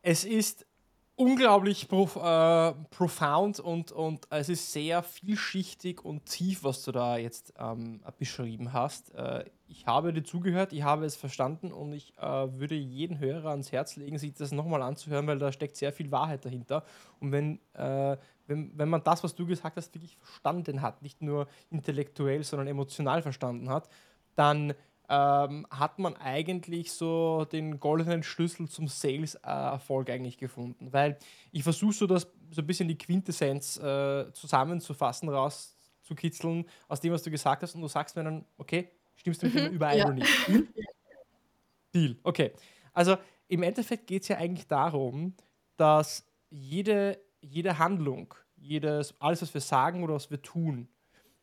[0.00, 0.64] Es ist
[1.16, 7.16] unglaublich prof äh, profound und, und es ist sehr vielschichtig und tief, was du da
[7.16, 9.14] jetzt ähm, beschrieben hast.
[9.14, 13.50] Äh, ich habe dir zugehört, ich habe es verstanden und ich äh, würde jeden Hörer
[13.50, 16.84] ans Herz legen, sich das nochmal anzuhören, weil da steckt sehr viel Wahrheit dahinter.
[17.18, 21.22] Und wenn, äh, wenn, wenn man das, was du gesagt hast, wirklich verstanden hat, nicht
[21.22, 23.88] nur intellektuell, sondern emotional verstanden hat,
[24.36, 24.74] dann
[25.08, 30.92] ähm, hat man eigentlich so den goldenen Schlüssel zum Sales-Erfolg eigentlich gefunden.
[30.92, 31.18] Weil
[31.52, 37.22] ich versuche so das so ein bisschen die Quintessenz äh, zusammenzufassen, rauszukitzeln aus dem, was
[37.22, 37.74] du gesagt hast.
[37.74, 40.04] Und du sagst mir dann, okay, stimmst du mit mir mhm, überein ja.
[40.04, 40.48] oder nicht?
[40.48, 40.66] Deal?
[41.94, 42.52] Deal, okay.
[42.92, 43.16] Also
[43.48, 45.34] im Endeffekt geht es ja eigentlich darum,
[45.76, 50.88] dass jede, jede Handlung, jedes, alles, was wir sagen oder was wir tun,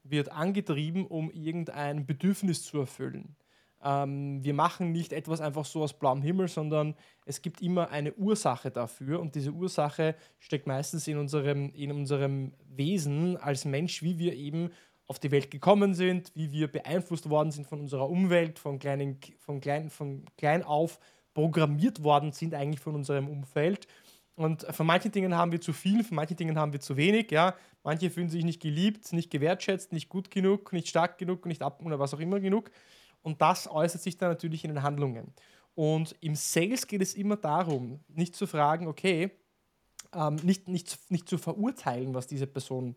[0.03, 3.35] wird angetrieben, um irgendein Bedürfnis zu erfüllen.
[3.83, 8.13] Ähm, wir machen nicht etwas einfach so aus blauem Himmel, sondern es gibt immer eine
[8.13, 14.17] Ursache dafür und diese Ursache steckt meistens in unserem, in unserem Wesen als Mensch, wie
[14.17, 14.69] wir eben
[15.07, 19.19] auf die Welt gekommen sind, wie wir beeinflusst worden sind von unserer Umwelt, von, kleinen,
[19.37, 20.99] von, klein, von klein auf
[21.33, 23.87] programmiert worden sind eigentlich von unserem Umfeld.
[24.35, 27.31] Und von manchen Dingen haben wir zu viel, von manchen Dingen haben wir zu wenig.
[27.31, 27.55] Ja?
[27.83, 31.81] Manche fühlen sich nicht geliebt, nicht gewertschätzt, nicht gut genug, nicht stark genug, nicht ab
[31.85, 32.71] oder was auch immer genug.
[33.23, 35.33] Und das äußert sich dann natürlich in den Handlungen.
[35.75, 39.31] Und im Sales geht es immer darum, nicht zu fragen, okay,
[40.13, 42.95] ähm, nicht, nicht, nicht zu verurteilen, was diese Person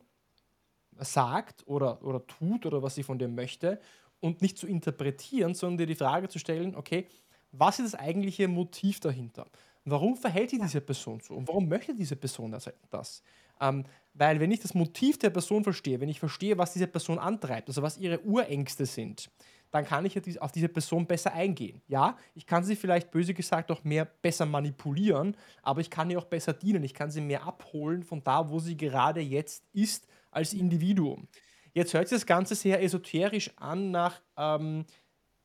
[0.99, 3.81] sagt oder, oder tut oder was sie von dir möchte
[4.21, 7.07] und nicht zu interpretieren, sondern dir die Frage zu stellen, okay,
[7.53, 9.47] was ist das eigentliche Motiv dahinter?
[9.85, 11.35] Warum verhält sich diese Person so?
[11.35, 12.51] Und warum möchte diese Person
[12.91, 13.23] das?
[13.61, 17.19] Ähm, weil wenn ich das Motiv der Person verstehe, wenn ich verstehe, was diese Person
[17.19, 19.31] antreibt, also was ihre Urängste sind,
[19.77, 21.83] dann kann ich ja auf diese Person besser eingehen.
[21.87, 26.19] Ja, ich kann sie vielleicht böse gesagt auch mehr besser manipulieren, aber ich kann ihr
[26.19, 26.83] auch besser dienen.
[26.83, 31.29] Ich kann sie mehr abholen von da, wo sie gerade jetzt ist als Individuum.
[31.75, 34.87] Jetzt hört sich das Ganze sehr esoterisch an nach, ähm,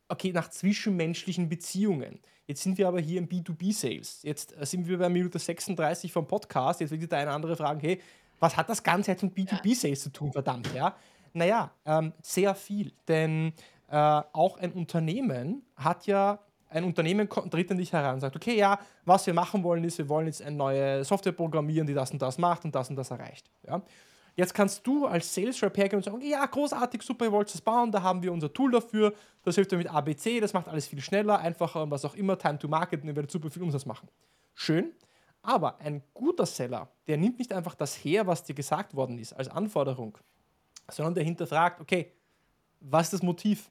[0.07, 2.21] okay, nach zwischenmenschlichen Beziehungen.
[2.47, 4.23] Jetzt sind wir aber hier im B2B-Sales.
[4.23, 6.79] Jetzt äh, sind wir bei Minute 36 vom Podcast.
[6.79, 8.01] Jetzt wird der eine andere fragen, hey,
[8.39, 10.95] was hat das Ganze jetzt mit B2B-Sales zu tun, verdammt, ja?
[11.33, 12.93] Naja, ähm, sehr viel.
[13.09, 13.53] Denn
[13.91, 16.39] äh, auch ein Unternehmen hat ja,
[16.69, 19.97] ein Unternehmen tritt an dich heran und sagt, okay, ja, was wir machen wollen ist,
[19.97, 22.95] wir wollen jetzt eine neue Software programmieren, die das und das macht und das und
[22.95, 23.51] das erreicht.
[23.67, 23.81] Ja?
[24.37, 27.59] Jetzt kannst du als Sales Rep hergehen und sagen, ja, großartig, super, ihr wollt es
[27.59, 29.13] bauen, da haben wir unser Tool dafür,
[29.43, 32.37] das hilft dir mit ABC, das macht alles viel schneller, einfacher und was auch immer,
[32.37, 34.07] Time to Market und ihr werdet super viel Umsatz machen.
[34.53, 34.93] Schön,
[35.41, 39.33] aber ein guter Seller, der nimmt nicht einfach das her, was dir gesagt worden ist,
[39.33, 40.17] als Anforderung,
[40.89, 42.13] sondern der hinterfragt, okay,
[42.79, 43.69] was ist das Motiv?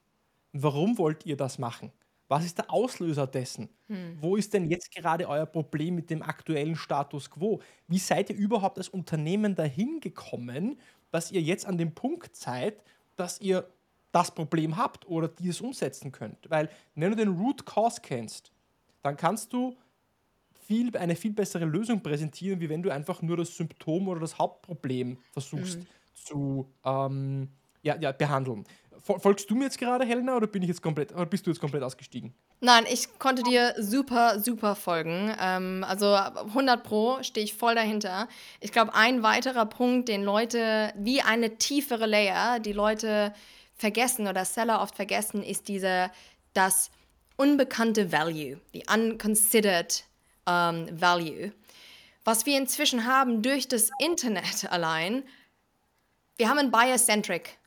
[0.53, 1.91] Warum wollt ihr das machen?
[2.27, 3.67] Was ist der Auslöser dessen?
[3.87, 4.17] Hm.
[4.21, 7.61] Wo ist denn jetzt gerade euer Problem mit dem aktuellen Status quo?
[7.89, 10.79] Wie seid ihr überhaupt als Unternehmen dahin gekommen,
[11.11, 12.83] dass ihr jetzt an dem Punkt seid,
[13.17, 13.69] dass ihr
[14.13, 16.49] das Problem habt oder dieses umsetzen könnt?
[16.49, 18.53] Weil, wenn du den Root Cause kennst,
[19.01, 19.75] dann kannst du
[20.53, 24.37] viel, eine viel bessere Lösung präsentieren, wie wenn du einfach nur das Symptom oder das
[24.37, 25.87] Hauptproblem versuchst mhm.
[26.13, 27.49] zu ähm,
[27.81, 28.63] ja, ja, behandeln.
[29.03, 31.59] Folgst du mir jetzt gerade, Helena, oder bin ich jetzt komplett, oder bist du jetzt
[31.59, 32.33] komplett ausgestiegen?
[32.59, 35.35] Nein, ich konnte dir super, super folgen.
[35.41, 38.27] Ähm, also 100 Pro stehe ich voll dahinter.
[38.59, 43.33] Ich glaube, ein weiterer Punkt, den Leute, wie eine tiefere Layer, die Leute
[43.73, 46.11] vergessen oder Seller oft vergessen, ist diese,
[46.53, 46.91] das
[47.37, 50.03] unbekannte Value, die unconsidered
[50.45, 51.51] um, ähm, Value.
[52.23, 55.23] Was wir inzwischen haben durch das Internet allein,
[56.37, 57.57] wir haben ein Buyer-Centric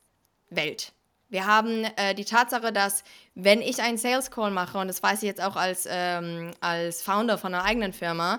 [0.51, 0.94] Welt.
[1.35, 3.03] Wir haben äh, die Tatsache, dass
[3.35, 7.03] wenn ich einen Sales Call mache, und das weiß ich jetzt auch als, ähm, als
[7.03, 8.39] Founder von einer eigenen Firma,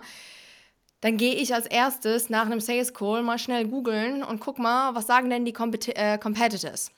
[1.01, 4.95] dann gehe ich als erstes nach einem Sales Call mal schnell googeln und guck mal,
[4.95, 6.89] was sagen denn die Compet äh, Competitors?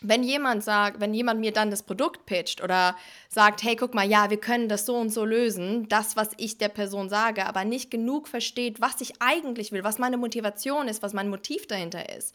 [0.00, 2.96] Wenn jemand sagt, wenn jemand mir dann das Produkt pitcht oder
[3.28, 6.58] sagt, hey, guck mal, ja, wir können das so und so lösen, das, was ich
[6.58, 11.04] der Person sage, aber nicht genug versteht, was ich eigentlich will, was meine Motivation ist,
[11.04, 12.34] was mein Motiv dahinter ist,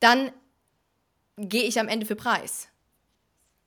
[0.00, 0.32] dann
[1.36, 2.68] gehe ich am Ende für Preis.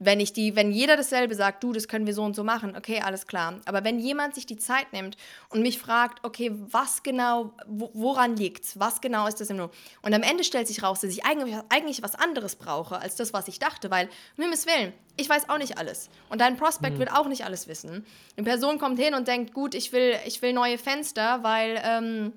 [0.02, 2.78] Wenn ich die, wenn jeder dasselbe sagt, du, das können wir so und so machen,
[2.78, 3.60] okay, alles klar.
[3.66, 5.18] Aber wenn jemand sich die Zeit nimmt
[5.50, 8.80] und mich fragt, okay, was genau, woran liegt's?
[8.80, 9.72] Was genau ist das im Nur?
[10.02, 13.34] Und am Ende stellt sich raus, dass ich eigentlich, eigentlich was anderes brauche als das,
[13.34, 14.08] was ich dachte, weil,
[14.38, 16.10] um Himmels Willen, ich weiß auch nicht alles.
[16.30, 17.00] Und dein Prospect mhm.
[17.02, 18.06] will auch nicht alles wissen.
[18.38, 22.32] Eine Person kommt hin und denkt, gut, ich will, ich will neue Fenster, weil, ähm,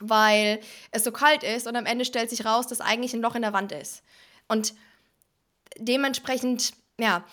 [0.00, 0.58] weil
[0.90, 3.42] es so kalt ist und am Ende stellt sich raus, dass eigentlich ein Loch in
[3.42, 4.02] der Wand ist.
[4.48, 4.74] Und
[5.78, 7.24] dementsprechend, ja,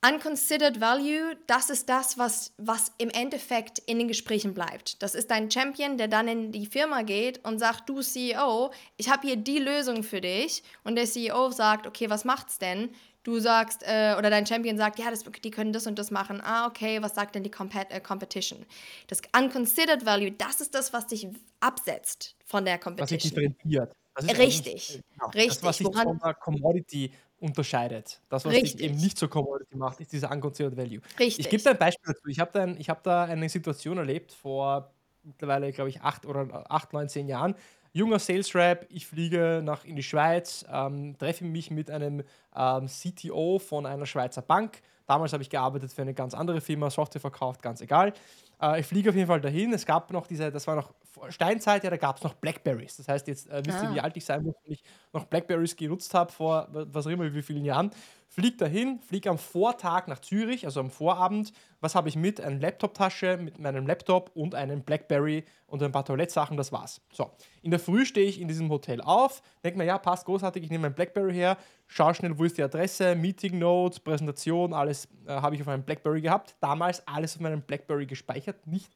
[0.00, 5.02] Unconsidered Value, das ist das, was, was im Endeffekt in den Gesprächen bleibt.
[5.02, 9.10] Das ist dein Champion, der dann in die Firma geht und sagt, du CEO, ich
[9.10, 10.62] habe hier die Lösung für dich.
[10.84, 12.90] Und der CEO sagt, okay, was macht's denn?
[13.24, 16.40] Du sagst, äh, oder dein Champion sagt, ja, das, die können das und das machen.
[16.40, 18.64] Ah, okay, was sagt denn die Compet äh, Competition?
[19.08, 21.26] Das Unconsidered Value, das ist das, was dich
[21.58, 23.16] absetzt von der Competition.
[23.16, 23.92] Was dich differenziert.
[24.24, 25.48] Richtig, genau, richtig.
[25.48, 28.20] Das, was sich von der Commodity unterscheidet.
[28.28, 28.72] Das, was Richtig.
[28.76, 31.00] dich eben nicht zur Commodity macht, ist dieser Unconsidered Value.
[31.18, 31.38] Richtig.
[31.38, 32.28] Ich gebe dir ein Beispiel dazu.
[32.28, 34.92] Ich habe da, hab da eine Situation erlebt vor
[35.22, 37.54] mittlerweile, glaube ich, acht oder acht, neun, zehn Jahren.
[37.92, 42.22] Junger Sales Rap, ich fliege nach in die Schweiz, ähm, treffe mich mit einem
[42.54, 44.80] ähm, CTO von einer Schweizer Bank.
[45.06, 48.12] Damals habe ich gearbeitet für eine ganz andere Firma, Software verkauft, ganz egal.
[48.60, 49.72] Äh, ich fliege auf jeden Fall dahin.
[49.72, 50.92] Es gab noch diese, das war noch
[51.28, 52.96] Steinzeit, ja, da gab es noch Blackberries.
[52.96, 54.04] Das heißt, jetzt äh, wisst ihr, wie ah.
[54.04, 57.42] alt ich sein muss, wenn ich noch Blackberries genutzt habe vor was auch immer, wie
[57.42, 57.90] vielen Jahren.
[58.30, 61.52] Flieg dahin, flieg am Vortag nach Zürich, also am Vorabend.
[61.80, 62.40] Was habe ich mit?
[62.40, 67.00] Eine Laptoptasche mit meinem Laptop und einem Blackberry und ein paar Toilettsachen, das war's.
[67.12, 67.30] So,
[67.62, 70.70] in der Früh stehe ich in diesem Hotel auf, denke mir, ja, passt großartig, ich
[70.70, 71.56] nehme mein Blackberry her,
[71.86, 75.82] schaue schnell, wo ist die Adresse, Meeting Notes, Präsentation, alles äh, habe ich auf meinem
[75.82, 76.54] Blackberry gehabt.
[76.60, 78.92] Damals alles auf meinem Blackberry gespeichert, nicht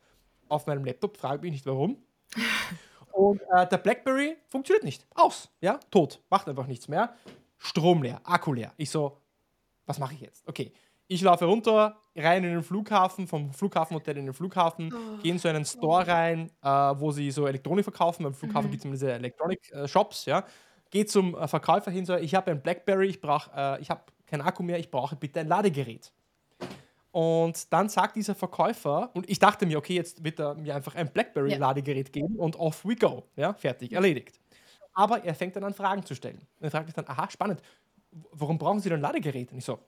[0.49, 1.97] auf meinem Laptop, frage mich nicht warum.
[3.13, 5.07] Und äh, der BlackBerry funktioniert nicht.
[5.15, 5.51] Aus.
[5.61, 6.21] Ja, tot.
[6.31, 7.15] Macht einfach nichts mehr.
[7.59, 8.73] Strom leer, Akku leer.
[8.77, 9.19] Ich so,
[9.87, 10.47] was mache ich jetzt?
[10.49, 10.73] Okay.
[11.09, 15.23] Ich laufe runter, rein in den Flughafen, vom Flughafenhotel in den Flughafen, oh.
[15.23, 18.23] gehe in so einen Store rein, äh, wo sie so Elektronik verkaufen.
[18.23, 18.71] Beim Flughafen mhm.
[18.71, 20.45] gibt es immer diese Electronic-Shops, äh, ja.
[20.91, 24.41] Gehe zum Verkäufer hin, so, ich habe ein Blackberry, ich, brauch, äh, ich habe kein
[24.41, 26.13] Akku mehr, ich brauche bitte ein Ladegerät.
[27.13, 30.95] Und dann sagt dieser Verkäufer, und ich dachte mir, okay, jetzt wird er mir einfach
[30.95, 33.25] ein BlackBerry-Ladegerät geben und off we go.
[33.37, 34.41] Ja, fertig, erledigt.
[34.95, 36.39] Aber er fängt dann an, Fragen zu stellen.
[36.59, 37.61] Und er fragt mich dann, aha, spannend,
[38.33, 39.53] warum brauchen Sie denn ein Ladegerät?
[39.53, 39.79] Und ich so,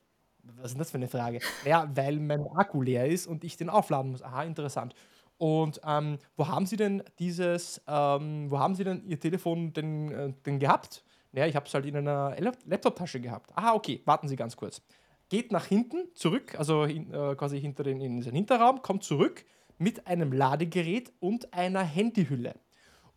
[0.43, 1.41] was ist denn das für eine Frage?
[1.65, 4.23] Naja, weil mein Akku leer ist und ich den aufladen muss.
[4.23, 4.95] Aha, interessant.
[5.39, 10.13] Und ähm, wo haben Sie denn dieses, ähm, wo haben Sie denn Ihr Telefon denn,
[10.13, 11.03] äh, denn gehabt?
[11.33, 13.51] Naja, ich habe es halt in einer Laptoptasche gehabt.
[13.57, 14.83] Aha, okay, warten Sie ganz kurz
[15.29, 19.45] geht nach hinten zurück, also hin, äh, quasi hinter den, in den Hinterraum, kommt zurück
[19.79, 22.55] mit einem Ladegerät und einer Handyhülle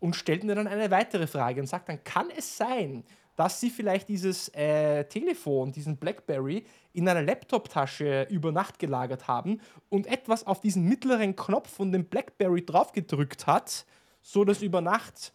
[0.00, 3.04] und stellt mir dann eine weitere Frage und sagt dann, kann es sein,
[3.36, 9.60] dass Sie vielleicht dieses äh, Telefon, diesen BlackBerry, in einer Laptoptasche über Nacht gelagert haben
[9.88, 13.86] und etwas auf diesen mittleren Knopf von dem BlackBerry draufgedrückt hat,
[14.22, 15.32] so dass über Nacht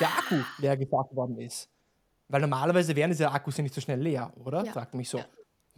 [0.00, 1.68] der Akku leer gesagt worden ist.
[2.28, 4.64] Weil normalerweise wären diese Akkus ja nicht so schnell leer, oder?
[4.64, 4.72] Ja.
[4.72, 5.18] Sagt mich so.
[5.18, 5.26] Ja.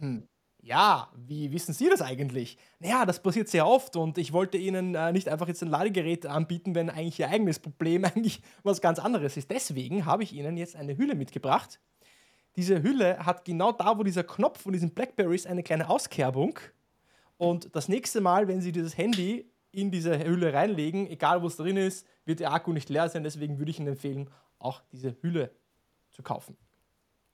[0.01, 0.27] Hm.
[0.63, 2.57] Ja, wie wissen Sie das eigentlich?
[2.79, 6.27] Naja, das passiert sehr oft und ich wollte Ihnen äh, nicht einfach jetzt ein Ladegerät
[6.27, 9.49] anbieten, wenn eigentlich Ihr eigenes Problem eigentlich was ganz anderes ist.
[9.49, 11.79] Deswegen habe ich Ihnen jetzt eine Hülle mitgebracht.
[12.57, 16.59] Diese Hülle hat genau da, wo dieser Knopf von diesen Blackberries eine kleine Auskerbung.
[17.37, 21.55] Und das nächste Mal, wenn Sie dieses Handy in diese Hülle reinlegen, egal wo es
[21.55, 23.23] drin ist, wird der Akku nicht leer sein.
[23.23, 24.29] Deswegen würde ich Ihnen empfehlen,
[24.59, 25.55] auch diese Hülle
[26.11, 26.55] zu kaufen.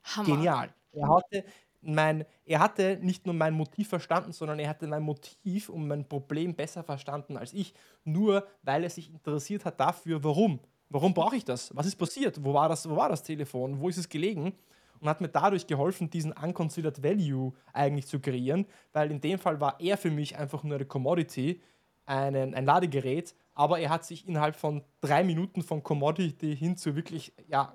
[0.04, 0.36] Hammer.
[0.36, 0.74] Genial.
[0.94, 1.44] Er hatte
[1.88, 6.08] mein, er hatte nicht nur mein Motiv verstanden, sondern er hatte mein Motiv und mein
[6.08, 7.74] Problem besser verstanden als ich,
[8.04, 10.60] nur weil er sich interessiert hat dafür, warum.
[10.90, 11.76] Warum brauche ich das?
[11.76, 12.44] Was ist passiert?
[12.44, 13.80] Wo war das, wo war das Telefon?
[13.80, 14.54] Wo ist es gelegen?
[15.00, 19.60] Und hat mir dadurch geholfen, diesen Unconsidered Value eigentlich zu kreieren, weil in dem Fall
[19.60, 21.62] war er für mich einfach nur eine Commodity,
[22.06, 26.96] einen, ein Ladegerät, aber er hat sich innerhalb von drei Minuten von Commodity hin zu
[26.96, 27.74] wirklich, ja,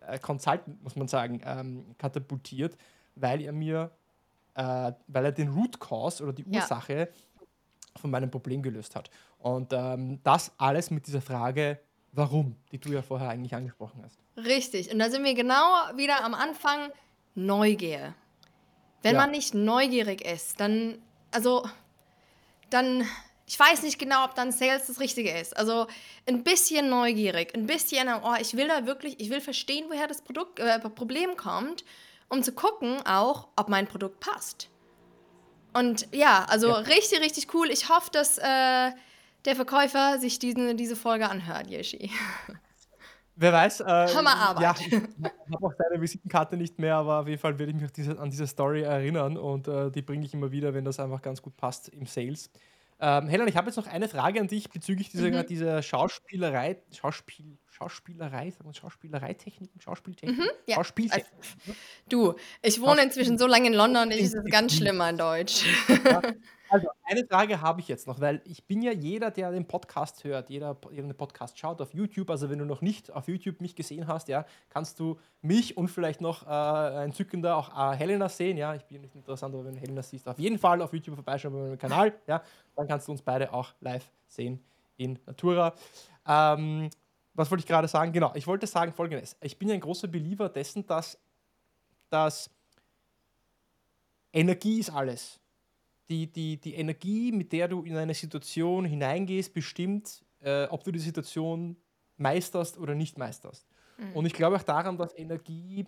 [0.00, 2.76] äh, Consultant, muss man sagen, ähm, katapultiert
[3.14, 3.90] weil er mir,
[4.54, 7.06] äh, weil er den Root Cause oder die Ursache ja.
[7.96, 9.10] von meinem Problem gelöst hat.
[9.38, 11.78] Und ähm, das alles mit dieser Frage,
[12.12, 14.18] warum, die du ja vorher eigentlich angesprochen hast.
[14.36, 14.92] Richtig.
[14.92, 15.62] Und da sind wir genau
[15.96, 16.90] wieder am Anfang
[17.34, 18.14] Neugier.
[19.02, 19.20] Wenn ja.
[19.20, 20.98] man nicht neugierig ist, dann,
[21.30, 21.68] also,
[22.70, 23.06] dann,
[23.46, 25.56] ich weiß nicht genau, ob dann Sales das Richtige ist.
[25.56, 25.86] Also
[26.26, 30.22] ein bisschen neugierig, ein bisschen, oh, ich will da wirklich, ich will verstehen, woher das
[30.22, 31.84] Produkt, äh, Problem kommt
[32.28, 34.70] um zu gucken auch, ob mein Produkt passt.
[35.72, 36.74] Und ja, also ja.
[36.76, 37.68] richtig, richtig cool.
[37.70, 38.92] Ich hoffe, dass äh,
[39.44, 42.10] der Verkäufer sich diesen, diese Folge anhört, Yeshi.
[43.36, 43.80] Wer weiß.
[43.80, 44.62] Äh, Hammerarbeit.
[44.62, 47.90] Ja, ich habe auch deine Visitenkarte nicht mehr, aber auf jeden Fall werde ich mich
[47.90, 51.20] diese, an diese Story erinnern und äh, die bringe ich immer wieder, wenn das einfach
[51.20, 52.48] ganz gut passt im Sales.
[53.00, 55.46] Ähm, Helen, ich habe jetzt noch eine Frage an dich bezüglich dieser, mhm.
[55.46, 60.76] dieser Schauspielerei, Schauspiel, Schauspielerei, sagen wir Schauspielereitechniken, Schauspieltechniken, mhm, ja.
[60.76, 61.38] Schauspieltechniken.
[61.66, 61.72] Also,
[62.08, 65.64] du, ich wohne inzwischen so lange in London, ich ist es ganz schlimm an Deutsch.
[66.04, 66.22] Ja.
[66.70, 70.24] Also, eine Frage habe ich jetzt noch, weil ich bin ja jeder, der den Podcast
[70.24, 72.28] hört, jeder, der den Podcast schaut auf YouTube.
[72.30, 75.88] Also, wenn du noch nicht auf YouTube mich gesehen hast, ja, kannst du mich und
[75.88, 78.56] vielleicht noch äh, entzückender auch äh, Helena sehen.
[78.56, 81.14] Ja, ich bin nicht interessant, aber wenn du Helena siehst, auf jeden Fall auf YouTube
[81.14, 82.12] vorbeischauen bei meinem Kanal.
[82.26, 82.42] Ja,
[82.74, 84.58] dann kannst du uns beide auch live sehen
[84.96, 85.74] in Natura.
[86.26, 86.90] Ähm,
[87.34, 88.12] was wollte ich gerade sagen?
[88.12, 89.36] Genau, ich wollte sagen folgendes.
[89.40, 91.18] Ich bin ja ein großer Believer dessen, dass,
[92.08, 92.48] dass
[94.32, 95.40] Energie ist alles.
[96.08, 100.92] Die, die, die Energie, mit der du in eine Situation hineingehst, bestimmt, äh, ob du
[100.92, 101.76] die Situation
[102.16, 103.66] meisterst oder nicht meisterst.
[103.96, 104.12] Mhm.
[104.12, 105.86] Und ich glaube auch daran, dass Energie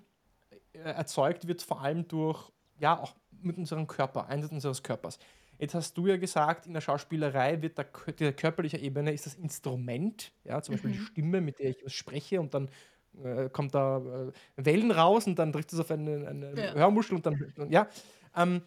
[0.73, 5.19] äh, erzeugt wird, vor allem durch, ja, auch mit unserem Körper, Einsatz unseres Körpers.
[5.59, 7.87] Jetzt hast du ja gesagt, in der Schauspielerei wird der,
[8.19, 11.07] der körperliche Ebene ist das Instrument, ja, zum Beispiel die mhm.
[11.07, 12.69] Stimme, mit der ich was spreche und dann
[13.23, 16.75] äh, kommt da äh, Wellen raus und dann trifft es auf eine, eine Ja.
[16.75, 17.89] Hörmuschel und dann, ja.
[18.35, 18.63] Ähm,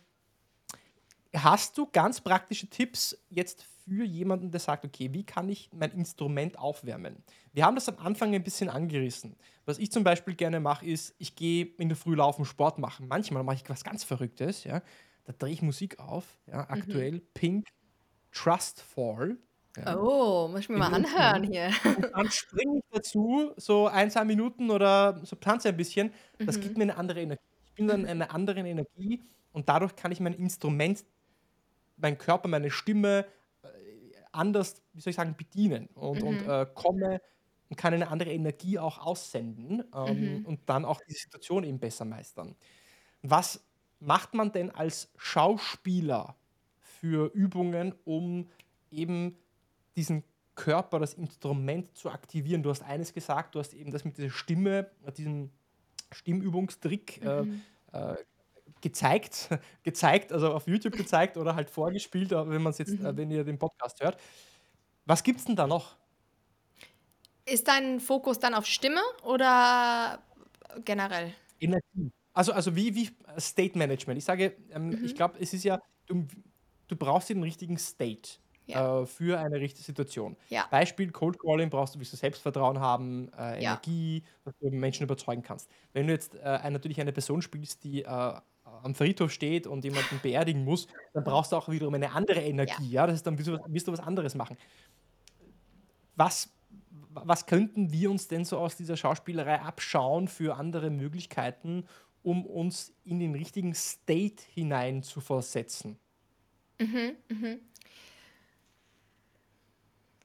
[1.36, 5.92] hast du ganz praktische Tipps jetzt für jemanden, der sagt, okay, wie kann ich mein
[5.92, 7.24] Instrument aufwärmen?
[7.54, 9.36] Wir haben das am Anfang ein bisschen angerissen.
[9.66, 13.08] Was ich zum Beispiel gerne mache, ist, ich gehe in der Früh laufen, Sport machen.
[13.08, 14.82] Manchmal mache ich was ganz Verrücktes, ja
[15.30, 17.22] da drehe ich Musik auf, ja, aktuell mhm.
[17.36, 17.68] Pink
[18.32, 19.38] Trustfall.
[19.78, 19.96] Ja.
[19.96, 21.70] Oh, muss ich mir mal anhören hier.
[21.86, 26.12] Und dann springe ich dazu, so ein, zwei Minuten oder so tanze ein bisschen.
[26.40, 26.62] Das mhm.
[26.62, 27.44] gibt mir eine andere Energie.
[27.64, 29.22] Ich bin dann in einer anderen Energie
[29.52, 31.06] und dadurch kann ich mein Instrument,
[31.98, 33.28] mein Körper, meine Stimme
[33.62, 33.68] äh,
[34.32, 36.28] anders, wie soll ich sagen, bedienen und, mhm.
[36.28, 37.22] und äh, komme
[37.70, 40.46] und kann eine andere Energie auch aussenden ähm, mhm.
[40.48, 42.56] und dann auch die Situation eben besser meistern.
[43.22, 43.64] Was
[44.00, 46.36] macht man denn als Schauspieler
[46.80, 48.50] für Übungen, um
[48.92, 49.38] eben
[49.96, 50.24] diesen
[50.56, 52.64] Körper, das Instrument zu aktivieren?
[52.64, 55.52] Du hast eines gesagt, du hast eben das mit dieser Stimme, diesem
[56.12, 57.62] Stimmübungstrick äh, mhm.
[57.94, 58.16] äh,
[58.82, 59.50] gezeigt,
[59.84, 63.06] gezeigt, also auf YouTube gezeigt oder halt vorgespielt, wenn man jetzt, mhm.
[63.06, 64.20] äh, wenn ihr den Podcast hört.
[65.06, 65.96] Was gibt es denn da noch?
[67.46, 70.22] Ist dein Fokus dann auf Stimme oder
[70.86, 71.34] generell?
[71.60, 72.12] Energie.
[72.34, 74.18] Also, also wie, wie State Management.
[74.18, 75.06] Ich sage, ähm, mhm.
[75.06, 76.28] ich glaube, es ist ja, du,
[76.88, 78.40] du brauchst den richtigen State.
[78.66, 79.02] Ja.
[79.02, 80.38] Äh, für eine richtige Situation.
[80.50, 80.68] Ja.
[80.70, 83.62] Beispiel Cold Calling brauchst du, willst du Selbstvertrauen haben, äh.
[83.62, 85.72] Energie, dass du Menschen überzeugen kannst.
[85.92, 90.20] Wenn du jetzt äh, natürlich eine Person spielst, die äh, am Friedhof steht und jemanden
[90.22, 92.92] beerdigen muss, dann brauchst du auch wiederum eine andere Energie.
[92.92, 94.56] Ja, das ist dann wirst du, wirst du was anderes machen.
[96.16, 96.50] Was
[97.12, 101.86] was könnten wir uns denn so aus dieser Schauspielerei abschauen für andere Möglichkeiten,
[102.24, 105.98] um uns in den richtigen State hinein zu versetzen.
[106.80, 107.60] Mhm, mhm.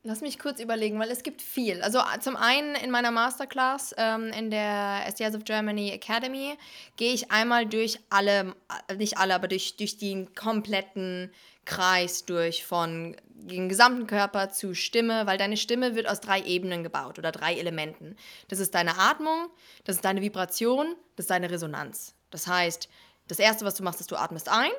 [0.06, 1.80] Lass mich kurz überlegen, weil es gibt viel.
[1.80, 6.58] Also zum einen in meiner Masterclass ähm, in der SDS of Germany Academy
[6.96, 8.54] gehe ich einmal durch alle,
[8.88, 11.32] äh, nicht alle, aber durch, durch den kompletten
[11.64, 16.82] Kreis durch von den gesamten Körper zu Stimme, weil deine Stimme wird aus drei Ebenen
[16.82, 18.14] gebaut oder drei Elementen.
[18.48, 19.48] Das ist deine Atmung,
[19.84, 22.14] das ist deine Vibration, das ist deine Resonanz.
[22.28, 22.90] Das heißt,
[23.26, 24.70] das Erste, was du machst, ist, du atmest ein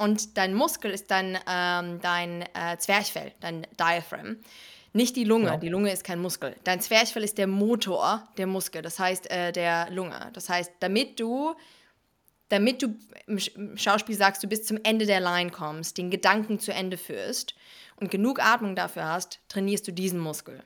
[0.00, 4.38] und dein Muskel ist dein, ähm, dein äh, Zwerchfell, dein Diaphragm.
[4.94, 5.56] Nicht die Lunge, ja.
[5.58, 6.56] die Lunge ist kein Muskel.
[6.64, 10.30] Dein Zwerchfell ist der Motor der Muskel, das heißt äh, der Lunge.
[10.32, 11.54] Das heißt, damit du
[12.48, 12.96] damit du
[13.26, 17.54] im Schauspiel sagst, du bis zum Ende der Line kommst, den Gedanken zu Ende führst
[17.96, 20.64] und genug Atmung dafür hast, trainierst du diesen Muskel.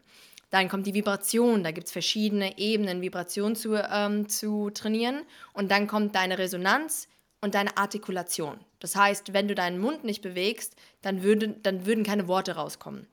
[0.50, 5.22] Dann kommt die Vibration, da gibt es verschiedene Ebenen, Vibration zu, ähm, zu trainieren.
[5.52, 7.08] Und dann kommt deine Resonanz
[7.44, 8.58] und deine Artikulation.
[8.80, 13.06] Das heißt, wenn du deinen Mund nicht bewegst, dann, würde, dann würden keine Worte rauskommen.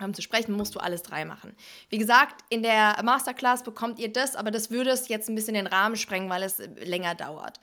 [0.00, 1.56] Um zu sprechen, musst du alles drei machen.
[1.88, 5.54] Wie gesagt, in der Masterclass bekommt ihr das, aber das würde es jetzt ein bisschen
[5.54, 7.58] den Rahmen sprengen, weil es länger dauert.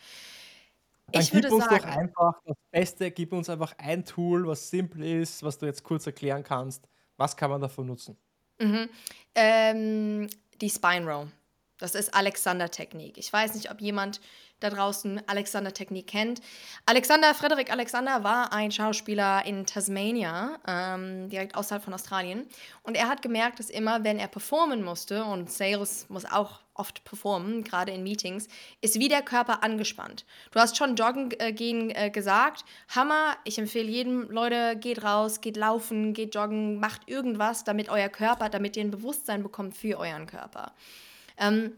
[1.13, 4.70] Dann ich gib uns sagen, doch einfach das Beste, gib uns einfach ein Tool, was
[4.70, 6.86] simpel ist, was du jetzt kurz erklären kannst.
[7.15, 8.17] Was kann man davon nutzen?
[8.59, 8.89] Mhm.
[9.36, 10.28] Ähm,
[10.59, 11.28] die Spine Row.
[11.78, 13.17] Das ist Alexander-Technik.
[13.17, 14.20] Ich weiß nicht, ob jemand
[14.60, 16.41] da draußen Alexander-Technik kennt.
[16.86, 22.47] Alexander, Frederik Alexander war ein Schauspieler in Tasmania, ähm, direkt außerhalb von Australien.
[22.84, 27.03] Und er hat gemerkt, dass immer, wenn er performen musste, und Sales muss auch oft
[27.03, 28.47] performen, gerade in Meetings,
[28.82, 30.26] ist wie der Körper angespannt.
[30.51, 32.64] Du hast schon Joggen äh, gehen äh, gesagt.
[32.88, 38.10] Hammer, ich empfehle jedem, Leute, geht raus, geht laufen, geht joggen, macht irgendwas, damit euer
[38.10, 40.72] Körper, damit ihr ein Bewusstsein bekommt für euren Körper.
[41.38, 41.74] Ähm,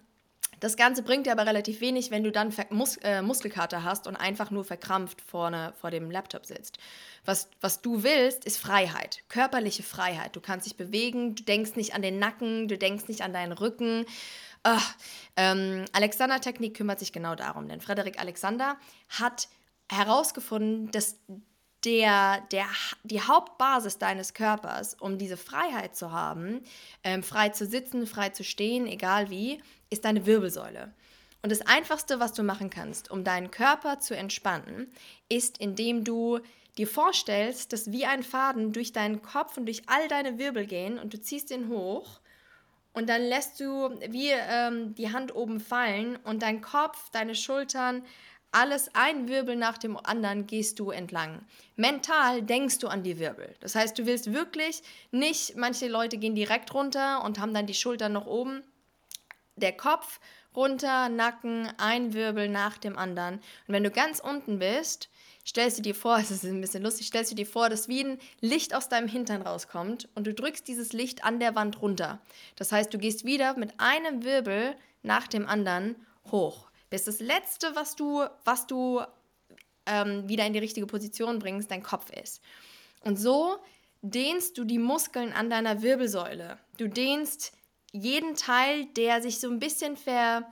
[0.61, 4.15] das Ganze bringt dir aber relativ wenig, wenn du dann Mus äh, Muskelkater hast und
[4.15, 6.77] einfach nur verkrampft vorne vor dem Laptop sitzt.
[7.25, 10.35] Was, was du willst, ist Freiheit, körperliche Freiheit.
[10.35, 13.53] Du kannst dich bewegen, du denkst nicht an den Nacken, du denkst nicht an deinen
[13.53, 14.05] Rücken.
[14.61, 14.95] Ach,
[15.35, 18.77] ähm, Alexander Technik kümmert sich genau darum, denn Frederik Alexander
[19.09, 19.47] hat
[19.89, 21.17] herausgefunden, dass
[21.83, 22.67] der, der,
[23.03, 26.61] die Hauptbasis deines Körpers, um diese Freiheit zu haben,
[27.03, 29.59] ähm, frei zu sitzen, frei zu stehen, egal wie,
[29.91, 30.91] ist deine Wirbelsäule.
[31.43, 34.91] Und das Einfachste, was du machen kannst, um deinen Körper zu entspannen,
[35.29, 36.39] ist, indem du
[36.77, 40.97] dir vorstellst, dass wie ein Faden durch deinen Kopf und durch all deine Wirbel gehen
[40.97, 42.21] und du ziehst ihn hoch
[42.93, 48.03] und dann lässt du wie ähm, die Hand oben fallen und dein Kopf, deine Schultern,
[48.51, 51.45] alles ein Wirbel nach dem anderen gehst du entlang.
[51.77, 53.55] Mental denkst du an die Wirbel.
[53.61, 57.73] Das heißt, du willst wirklich nicht, manche Leute gehen direkt runter und haben dann die
[57.73, 58.61] Schultern noch oben.
[59.55, 60.19] Der Kopf
[60.55, 63.35] runter, Nacken, ein Wirbel nach dem anderen.
[63.35, 65.09] Und wenn du ganz unten bist,
[65.45, 68.03] stellst du dir vor, es ist ein bisschen lustig, stellst du dir vor, dass wie
[68.03, 72.19] ein Licht aus deinem Hintern rauskommt und du drückst dieses Licht an der Wand runter.
[72.55, 75.95] Das heißt, du gehst wieder mit einem Wirbel nach dem anderen
[76.31, 79.01] hoch bis das Letzte, was du, was du
[79.87, 82.41] ähm, wieder in die richtige Position bringst, dein Kopf ist.
[82.99, 83.57] Und so
[84.03, 86.59] dehnst du die Muskeln an deiner Wirbelsäule.
[86.77, 87.53] Du dehnst
[87.91, 90.47] jeden Teil, der sich so ein bisschen ver,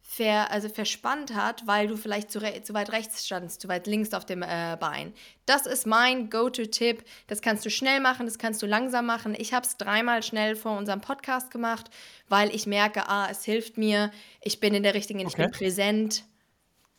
[0.00, 4.14] ver, also verspannt hat, weil du vielleicht zu, zu weit rechts standst, zu weit links
[4.14, 5.12] auf dem äh, Bein.
[5.46, 7.04] Das ist mein Go-To-Tipp.
[7.26, 9.34] Das kannst du schnell machen, das kannst du langsam machen.
[9.36, 11.90] Ich habe es dreimal schnell vor unserem Podcast gemacht,
[12.28, 15.28] weil ich merke, ah, es hilft mir, ich bin in der richtigen, okay.
[15.28, 16.24] ich bin präsent.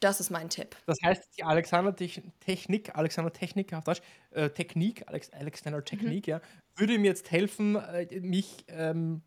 [0.01, 0.75] Das ist mein Tipp.
[0.87, 6.31] Das heißt, die Alexander-Technik, Alexander-Technik auf Deutsch, äh, Technik, Alex, Alexander-Technik, mhm.
[6.31, 6.41] ja,
[6.75, 9.21] würde mir jetzt helfen, äh, mich, ähm,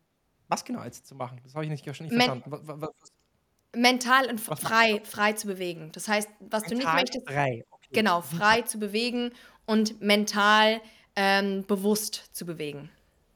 [0.49, 1.39] was genau jetzt zu machen?
[1.43, 2.43] Das habe ich nicht, nicht verstanden.
[2.47, 2.89] Was, was,
[3.75, 5.91] Mental und frei, frei zu bewegen.
[5.93, 7.29] Das heißt, was mental du nicht möchtest.
[7.29, 7.63] Frei.
[7.69, 7.87] Okay.
[7.91, 9.31] Genau, frei zu bewegen
[9.67, 10.81] und mental
[11.15, 12.89] ähm, bewusst zu bewegen.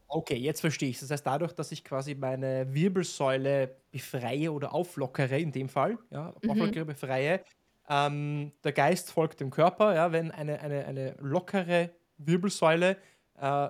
[0.07, 0.99] Okay, jetzt verstehe ich.
[0.99, 6.33] Das heißt, dadurch, dass ich quasi meine Wirbelsäule befreie oder auflockere, in dem Fall, ja,
[6.41, 6.49] mhm.
[6.49, 7.43] auflockere, befreie,
[7.89, 9.93] ähm, der Geist folgt dem Körper.
[9.93, 12.97] Ja, wenn eine, eine, eine lockere Wirbelsäule
[13.39, 13.65] äh,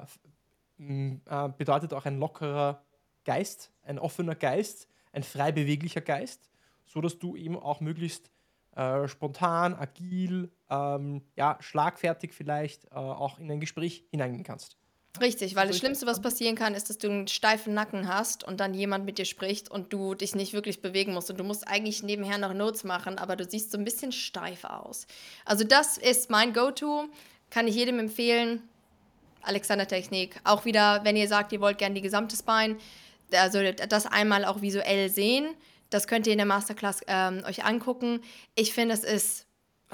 [0.78, 2.84] äh, bedeutet auch ein lockerer
[3.26, 6.49] Geist, ein offener Geist, ein frei beweglicher Geist
[6.93, 8.30] so dass du eben auch möglichst
[8.76, 14.78] äh, spontan, agil, ähm, ja, schlagfertig vielleicht äh, auch in ein Gespräch hineingehen kannst.
[15.21, 18.59] Richtig, weil das Schlimmste, was passieren kann, ist, dass du einen steifen Nacken hast und
[18.59, 21.30] dann jemand mit dir spricht und du dich nicht wirklich bewegen musst.
[21.30, 24.63] Und du musst eigentlich nebenher noch Notes machen, aber du siehst so ein bisschen steif
[24.63, 25.05] aus.
[25.45, 27.05] Also das ist mein Go-To,
[27.51, 28.63] kann ich jedem empfehlen.
[29.43, 30.39] Alexander Technik.
[30.45, 32.78] Auch wieder, wenn ihr sagt, ihr wollt gerne die gesamte Spine,
[33.36, 35.56] also das einmal auch visuell sehen.
[35.90, 38.22] Das könnt ihr in der Masterclass ähm, euch angucken.
[38.56, 39.46] Ich finde, es ist,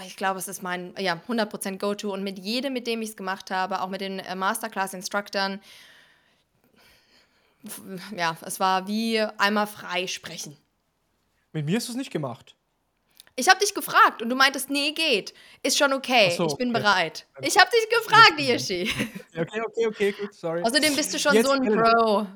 [0.06, 3.18] ich glaube, es ist mein ja, 100% Go-To und mit jedem, mit dem ich es
[3.18, 5.60] gemacht habe, auch mit den äh, Masterclass-Instructern,
[8.16, 10.56] ja, es war wie einmal frei sprechen.
[11.52, 12.56] Mit mir hast du es nicht gemacht.
[13.36, 15.34] Ich habe dich gefragt und du meintest, nee, geht.
[15.64, 16.34] Ist schon okay.
[16.36, 16.82] So, ich bin okay.
[16.82, 17.26] bereit.
[17.42, 18.90] Ich habe dich gefragt, Yoshi.
[19.34, 20.62] Okay, okay, okay, gut, sorry.
[20.62, 22.28] Außerdem bist du schon Jetzt so ein Bro.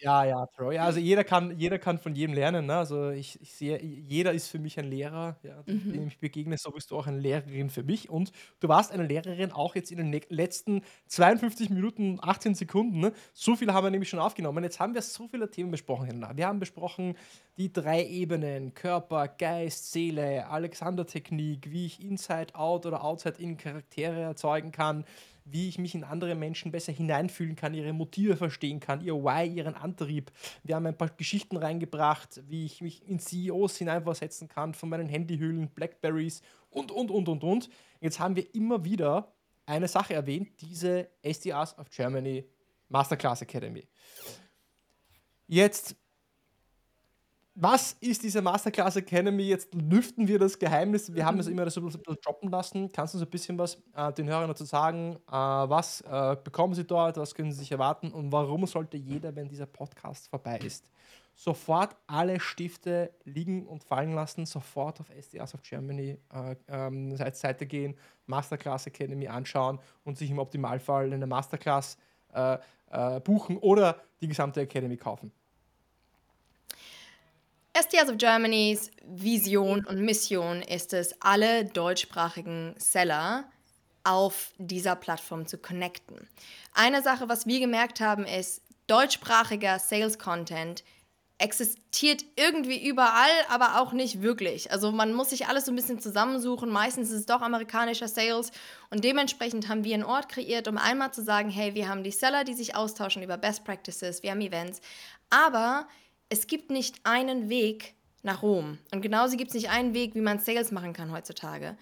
[0.00, 0.76] Ja, ja, Troy.
[0.76, 2.66] Ja, also jeder kann, jeder kann von jedem lernen.
[2.66, 2.76] Ne?
[2.76, 5.92] Also ich, ich sehe, jeder ist für mich ein Lehrer, ja, mhm.
[5.92, 8.08] dem ich begegne, so bist du auch eine Lehrerin für mich.
[8.08, 8.30] Und
[8.60, 13.00] du warst eine Lehrerin auch jetzt in den letzten 52 Minuten, 18 Sekunden.
[13.00, 13.12] Ne?
[13.32, 14.62] So viel haben wir nämlich schon aufgenommen.
[14.62, 16.06] Jetzt haben wir so viele Themen besprochen.
[16.06, 16.36] Helena.
[16.36, 17.16] Wir haben besprochen
[17.56, 25.04] die drei Ebenen: Körper, Geist, Seele, Alexander-Technik, wie ich Inside-Out oder Outside-In Charaktere erzeugen kann
[25.50, 29.46] wie ich mich in andere Menschen besser hineinfühlen kann, ihre Motive verstehen kann, ihr Why,
[29.46, 30.30] ihren Antrieb.
[30.62, 35.08] Wir haben ein paar Geschichten reingebracht, wie ich mich in CEOs hineinversetzen kann, von meinen
[35.08, 37.70] Handyhüllen, Blackberries und, und, und, und, und.
[38.00, 39.32] Jetzt haben wir immer wieder
[39.66, 42.44] eine Sache erwähnt, diese SDRs of Germany
[42.88, 43.86] Masterclass Academy.
[45.46, 45.96] Jetzt
[47.60, 49.42] was ist diese Masterclass Academy?
[49.42, 51.12] Jetzt lüften wir das Geheimnis.
[51.12, 52.88] Wir haben es immer so ein bisschen droppen lassen.
[52.92, 55.16] Kannst du uns ein bisschen was äh, den Hörern dazu sagen?
[55.26, 57.16] Äh, was äh, bekommen sie dort?
[57.16, 58.12] Was können sie sich erwarten?
[58.12, 60.88] Und warum sollte jeder, wenn dieser Podcast vorbei ist,
[61.34, 67.66] sofort alle Stifte liegen und fallen lassen, sofort auf SDRs of Germany äh, ähm, Seite
[67.66, 67.96] gehen,
[68.26, 71.98] Masterclass Academy anschauen und sich im Optimalfall eine Masterclass
[72.34, 72.58] äh,
[72.90, 75.32] äh, buchen oder die gesamte Academy kaufen?
[77.76, 83.44] STS of Germanys Vision und Mission ist es, alle deutschsprachigen Seller
[84.04, 86.28] auf dieser Plattform zu connecten.
[86.74, 90.82] Eine Sache, was wir gemerkt haben, ist, deutschsprachiger Sales-Content
[91.38, 94.72] existiert irgendwie überall, aber auch nicht wirklich.
[94.72, 96.68] Also man muss sich alles so ein bisschen zusammensuchen.
[96.68, 98.50] Meistens ist es doch amerikanischer Sales
[98.90, 102.10] und dementsprechend haben wir einen Ort kreiert, um einmal zu sagen, hey, wir haben die
[102.10, 104.80] Seller, die sich austauschen über Best Practices, wir haben Events,
[105.30, 105.86] aber
[106.28, 108.78] es gibt nicht einen Weg nach Rom.
[108.92, 111.76] Und genauso gibt es nicht einen Weg, wie man Sales machen kann heutzutage.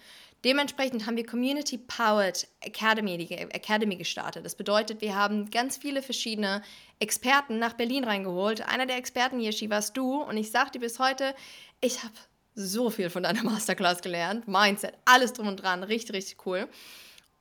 [0.45, 4.45] Dementsprechend haben wir Community Powered Academy, die Academy gestartet.
[4.45, 6.61] Das bedeutet, wir haben ganz viele verschiedene
[6.99, 8.61] Experten nach Berlin reingeholt.
[8.61, 10.21] Einer der Experten, Yeshi, warst du.
[10.21, 11.33] Und ich sag dir bis heute,
[11.81, 12.13] ich habe
[12.53, 14.47] so viel von deiner Masterclass gelernt.
[14.47, 15.83] Mindset, alles drum und dran.
[15.83, 16.67] Richtig, richtig cool.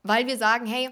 [0.03, 0.91] Weil wir sagen, hey,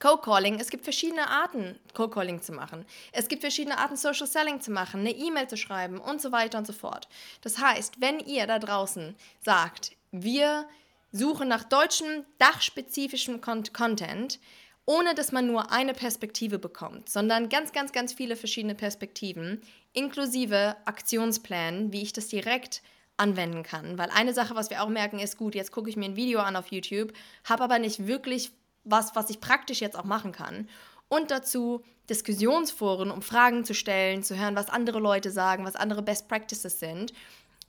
[0.00, 2.84] Cold Calling, es gibt verschiedene Arten, Cold Calling zu machen.
[3.12, 6.58] Es gibt verschiedene Arten, Social Selling zu machen, eine E-Mail zu schreiben und so weiter
[6.58, 7.08] und so fort.
[7.42, 10.66] Das heißt, wenn ihr da draußen sagt, wir
[11.12, 14.40] suchen nach deutschem, dachspezifischem Content,
[14.84, 19.60] ohne dass man nur eine Perspektive bekommt, sondern ganz, ganz, ganz viele verschiedene Perspektiven,
[19.92, 22.82] inklusive Aktionsplänen, wie ich das direkt
[23.16, 23.98] anwenden kann.
[23.98, 26.40] Weil eine Sache, was wir auch merken, ist gut, jetzt gucke ich mir ein Video
[26.40, 27.12] an auf YouTube,
[27.44, 28.50] habe aber nicht wirklich
[28.84, 30.68] was, was ich praktisch jetzt auch machen kann.
[31.08, 36.02] Und dazu Diskussionsforen, um Fragen zu stellen, zu hören, was andere Leute sagen, was andere
[36.02, 37.12] Best Practices sind.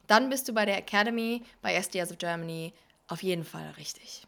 [0.08, 2.74] Dann bist du bei der Academy, bei SDS of Germany
[3.08, 4.26] auf jeden Fall richtig.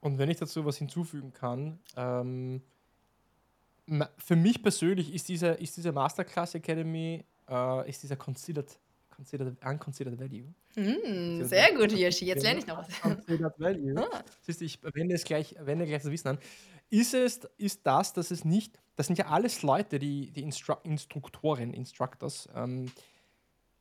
[0.00, 2.62] Und wenn ich dazu was hinzufügen kann, ähm,
[4.18, 8.78] für mich persönlich ist diese, ist diese Masterclass Academy, äh, ist dieser Considered,
[9.20, 10.54] considered, Unconsidered Value.
[10.76, 12.26] Mm, sehr gut, Yoshi.
[12.26, 13.00] Jetzt lerne ich noch was.
[13.02, 13.94] Considered Value.
[13.98, 14.24] Ah.
[14.40, 16.38] Siehst du, ich wende es gleich, wende gleich das Wissen an.
[16.88, 20.74] Ist es, ist das, dass es nicht, das sind ja alles Leute, die, die Instru
[20.82, 22.90] Instruktoren, Instructors, ähm,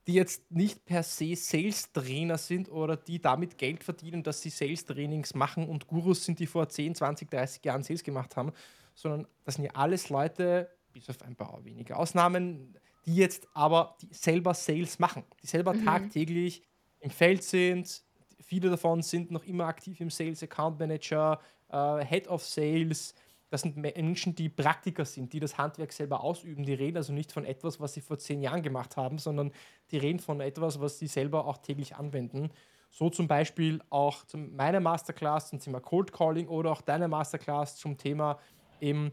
[0.05, 5.35] die jetzt nicht per se Sales-Trainer sind oder die damit Geld verdienen, dass sie Sales-Trainings
[5.35, 8.51] machen und Gurus sind, die vor 10, 20, 30 Jahren Sales gemacht haben,
[8.93, 12.75] sondern das sind ja alles Leute, bis auf ein paar wenige Ausnahmen,
[13.09, 15.83] die jetzt aber die selber Sales machen, die selber mhm.
[15.83, 16.61] tagtäglich
[16.99, 18.03] im Feld sind.
[18.39, 21.39] Viele davon sind noch immer aktiv im Sales Account Manager,
[21.71, 23.15] äh, Head of Sales,
[23.49, 26.63] das sind Menschen, die Praktiker sind, die das Handwerk selber ausüben.
[26.63, 29.51] Die reden also nicht von etwas, was sie vor zehn Jahren gemacht haben, sondern
[29.89, 32.51] die reden von etwas, was sie selber auch täglich anwenden.
[32.91, 37.75] So zum Beispiel auch zum, meine Masterclass zum Thema Cold Calling oder auch deine Masterclass
[37.75, 38.37] zum Thema
[38.79, 39.11] eben,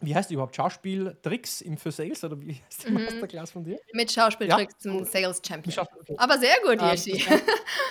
[0.00, 0.56] wie heißt die überhaupt?
[0.56, 3.04] Schauspieltricks im für Sales oder wie heißt die mhm.
[3.04, 3.78] Masterclass von dir?
[3.92, 4.90] Mit Schauspieltricks ja.
[4.90, 5.86] zum Sales Champion.
[6.16, 7.22] Aber sehr gut, Yeshi.
[7.28, 7.40] Ähm,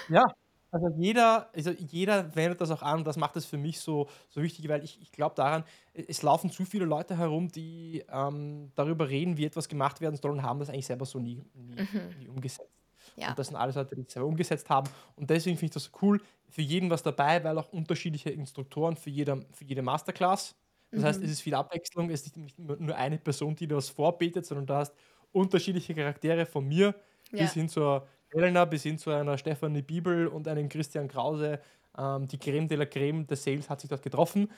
[0.10, 0.26] ja,
[0.72, 4.08] also jeder, also jeder wendet das auch an und das macht es für mich so,
[4.30, 8.72] so wichtig, weil ich, ich glaube daran, es laufen zu viele Leute herum, die ähm,
[8.76, 11.76] darüber reden, wie etwas gemacht werden soll und haben das eigentlich selber so nie, nie,
[11.76, 12.20] mhm.
[12.20, 12.70] nie umgesetzt.
[13.18, 13.30] Ja.
[13.30, 14.90] Und das sind alles Leute, die es selber umgesetzt haben.
[15.18, 16.22] Und deswegen finde ich das cool.
[16.50, 20.56] Für jeden was dabei, weil auch unterschiedliche Instruktoren für, jeder, für jede Masterclass.
[20.92, 21.06] Das mhm.
[21.06, 22.10] heißt, es ist viel Abwechslung.
[22.10, 24.94] Es ist nicht nur eine Person, die das vorbetet, sondern du hast
[25.32, 26.94] unterschiedliche Charaktere von mir
[27.32, 27.44] ja.
[27.44, 31.60] bis hin zur Helena bis hin zu einer Stefanie Bibel und einem Christian Krause.
[31.98, 34.50] Ähm, die Creme de la Creme des Sales hat sich dort getroffen.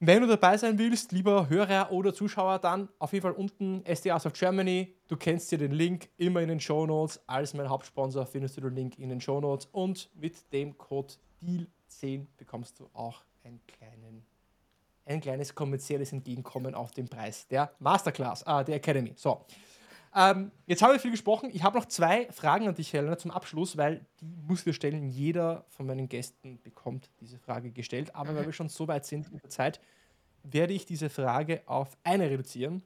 [0.00, 4.26] Wenn du dabei sein willst, lieber Hörer oder Zuschauer, dann auf jeden Fall unten SDAs
[4.26, 4.94] of Germany.
[5.08, 7.20] Du kennst hier den Link immer in den Show Notes.
[7.26, 9.66] Als mein Hauptsponsor findest du den Link in den Show Notes.
[9.72, 14.26] Und mit dem Code DEAL10 bekommst du auch einen kleinen,
[15.06, 19.12] ein kleines kommerzielles Entgegenkommen auf den Preis der Masterclass, äh, der Academy.
[19.16, 19.44] So.
[20.16, 21.50] Ähm, jetzt habe ich viel gesprochen.
[21.52, 25.08] Ich habe noch zwei Fragen an dich, Helena, zum Abschluss, weil die muss wir stellen.
[25.08, 28.14] Jeder von meinen Gästen bekommt diese Frage gestellt.
[28.14, 29.80] Aber weil wir schon so weit sind in der Zeit,
[30.44, 32.82] werde ich diese Frage auf eine reduzieren.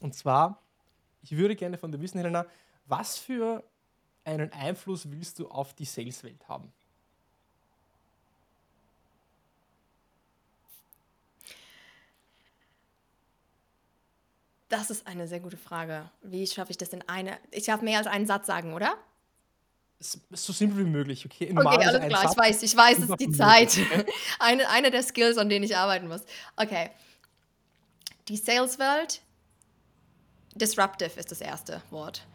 [0.00, 0.62] Und zwar,
[1.22, 2.44] ich würde gerne von dir wissen, Helena,
[2.84, 3.64] was für
[4.24, 6.72] einen Einfluss willst du auf die Saleswelt haben?
[14.76, 16.10] Das ist eine sehr gute Frage.
[16.22, 17.38] Wie schaffe ich das in eine?
[17.52, 18.96] Ich darf mehr als einen Satz sagen, oder?
[20.00, 21.52] So simpel wie möglich, okay?
[21.52, 22.32] Normal okay, alles klar, Satz.
[22.32, 23.78] ich weiß, ich weiß, es ist die Zeit.
[24.40, 26.22] eine, eine der Skills, an denen ich arbeiten muss.
[26.56, 26.90] Okay.
[28.26, 29.22] Die Saleswelt,
[30.56, 32.26] disruptive ist das erste Wort.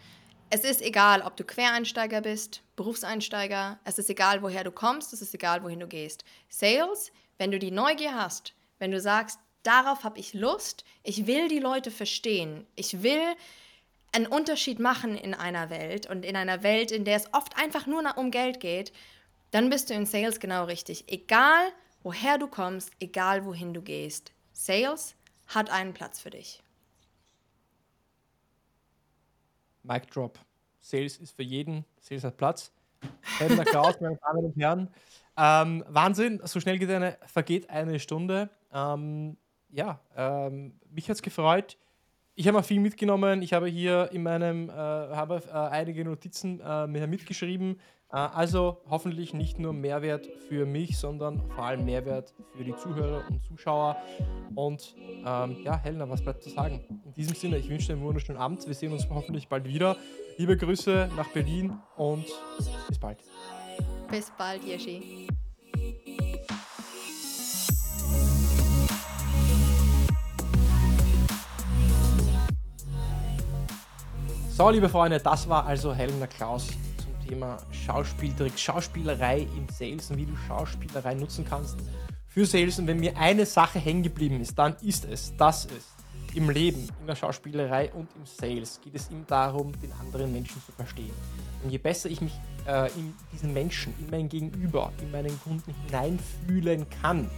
[0.50, 5.22] Es ist egal, ob du Quereinsteiger bist, Berufseinsteiger, es ist egal, woher du kommst, es
[5.22, 6.24] ist egal, wohin du gehst.
[6.48, 10.86] Sales, wenn du die Neugier hast, wenn du sagst, darauf habe ich Lust.
[11.04, 12.66] Ich will die Leute verstehen.
[12.76, 13.36] Ich will
[14.12, 17.86] einen Unterschied machen in einer Welt und in einer Welt, in der es oft einfach
[17.86, 18.92] nur um Geld geht,
[19.52, 21.06] dann bist du in Sales genau richtig.
[21.08, 21.72] Egal,
[22.04, 24.32] woher du kommst, egal, wohin du gehst.
[24.52, 25.16] Sales
[25.48, 26.62] hat einen Platz für dich.
[29.84, 30.38] Mic Drop.
[30.82, 31.86] Sales ist für jeden.
[32.00, 32.72] Sales hat Platz.
[33.38, 34.90] Helena Klaus, meine Damen und Herren.
[35.38, 38.50] Ähm, Wahnsinn, so schnell eine, vergeht eine Stunde.
[38.74, 39.38] Ähm,
[39.72, 41.78] ja, ähm, mich hat es gefreut.
[42.36, 43.42] Ich habe mal viel mitgenommen.
[43.42, 47.80] Ich habe hier in meinem, äh, habe äh, einige Notizen äh, mitgeschrieben.
[48.12, 53.24] Äh, also hoffentlich nicht nur Mehrwert für mich, sondern vor allem Mehrwert für die Zuhörer
[53.30, 53.98] und Zuschauer.
[54.56, 54.96] Und
[55.26, 57.02] ähm, ja, Helena, was bleibt zu sagen?
[57.06, 58.66] In diesem Sinne, ich wünsche dir einen wunderschönen Abend.
[58.66, 59.98] Wir sehen uns hoffentlich bald wieder.
[60.38, 62.26] Liebe Grüße nach Berlin und
[62.88, 63.20] bis bald.
[64.10, 65.28] Bis bald, Jeschi.
[74.60, 80.18] So, liebe Freunde, das war also Helena Klaus zum Thema Schauspieltrick, Schauspielerei im Sales und
[80.18, 81.78] wie du Schauspielerei nutzen kannst
[82.28, 82.78] für Sales.
[82.78, 86.90] Und wenn mir eine Sache hängen geblieben ist, dann ist es, dass es im Leben,
[87.00, 91.14] in der Schauspielerei und im Sales geht es immer darum, den anderen Menschen zu verstehen.
[91.64, 92.34] Und je besser ich mich
[92.68, 97.32] äh, in diesen Menschen, in mein Gegenüber, in meinen Kunden hineinfühlen kann,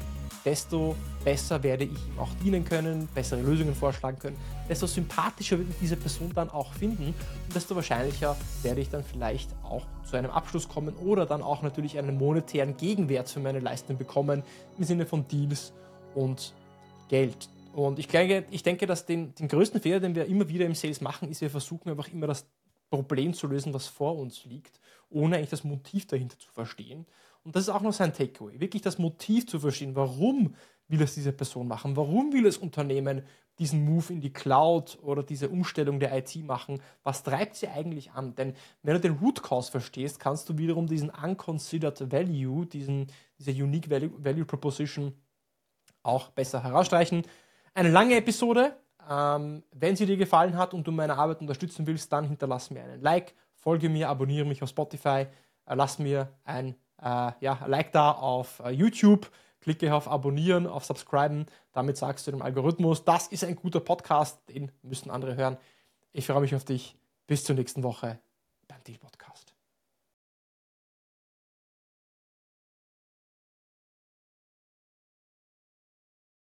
[0.46, 4.38] desto besser werde ich ihm auch dienen können, bessere Lösungen vorschlagen können,
[4.68, 7.14] desto sympathischer wird diese Person dann auch finden
[7.46, 11.62] und desto wahrscheinlicher werde ich dann vielleicht auch zu einem Abschluss kommen oder dann auch
[11.62, 14.44] natürlich einen monetären Gegenwert für meine Leistungen bekommen
[14.78, 15.74] im Sinne von Deals
[16.16, 16.54] und
[17.10, 17.50] Geld.
[17.74, 20.76] Und ich denke, ich denke dass den, den größten Fehler, den wir immer wieder im
[20.76, 22.46] Sales machen, ist, wir versuchen einfach immer das
[22.90, 24.80] Problem zu lösen, was vor uns liegt,
[25.10, 27.06] ohne eigentlich das Motiv dahinter zu verstehen.
[27.44, 28.60] Und das ist auch noch sein Takeaway.
[28.60, 29.96] Wirklich das Motiv zu verstehen.
[29.96, 30.56] Warum
[30.88, 31.96] will es diese Person machen?
[31.96, 33.24] Warum will das Unternehmen
[33.58, 36.82] diesen Move in die Cloud oder diese Umstellung der IT machen?
[37.04, 38.36] Was treibt sie eigentlich an?
[38.36, 43.08] Denn wenn du den Root Cause verstehst, kannst du wiederum diesen Unconsidered Value, diesen,
[43.40, 45.14] diese Unique Value, Value Proposition
[46.04, 47.24] auch besser herausstreichen.
[47.74, 48.76] Eine lange Episode.
[49.10, 52.84] Ähm, wenn sie dir gefallen hat und du meine Arbeit unterstützen willst, dann hinterlass mir
[52.84, 55.26] einen Like, folge mir, abonniere mich auf Spotify,
[55.66, 56.76] äh, lass mir ein
[57.06, 61.46] ja, Like da auf äh, YouTube, klicke auf Abonnieren, auf Subscriben.
[61.74, 65.58] Damit sagst du dem Algorithmus, das ist ein guter Podcast, den müssen andere hören.
[66.14, 66.98] Ich freue mich auf dich.
[67.28, 68.20] Bis zur nächsten Woche
[68.68, 69.21] beim Deal Podcast.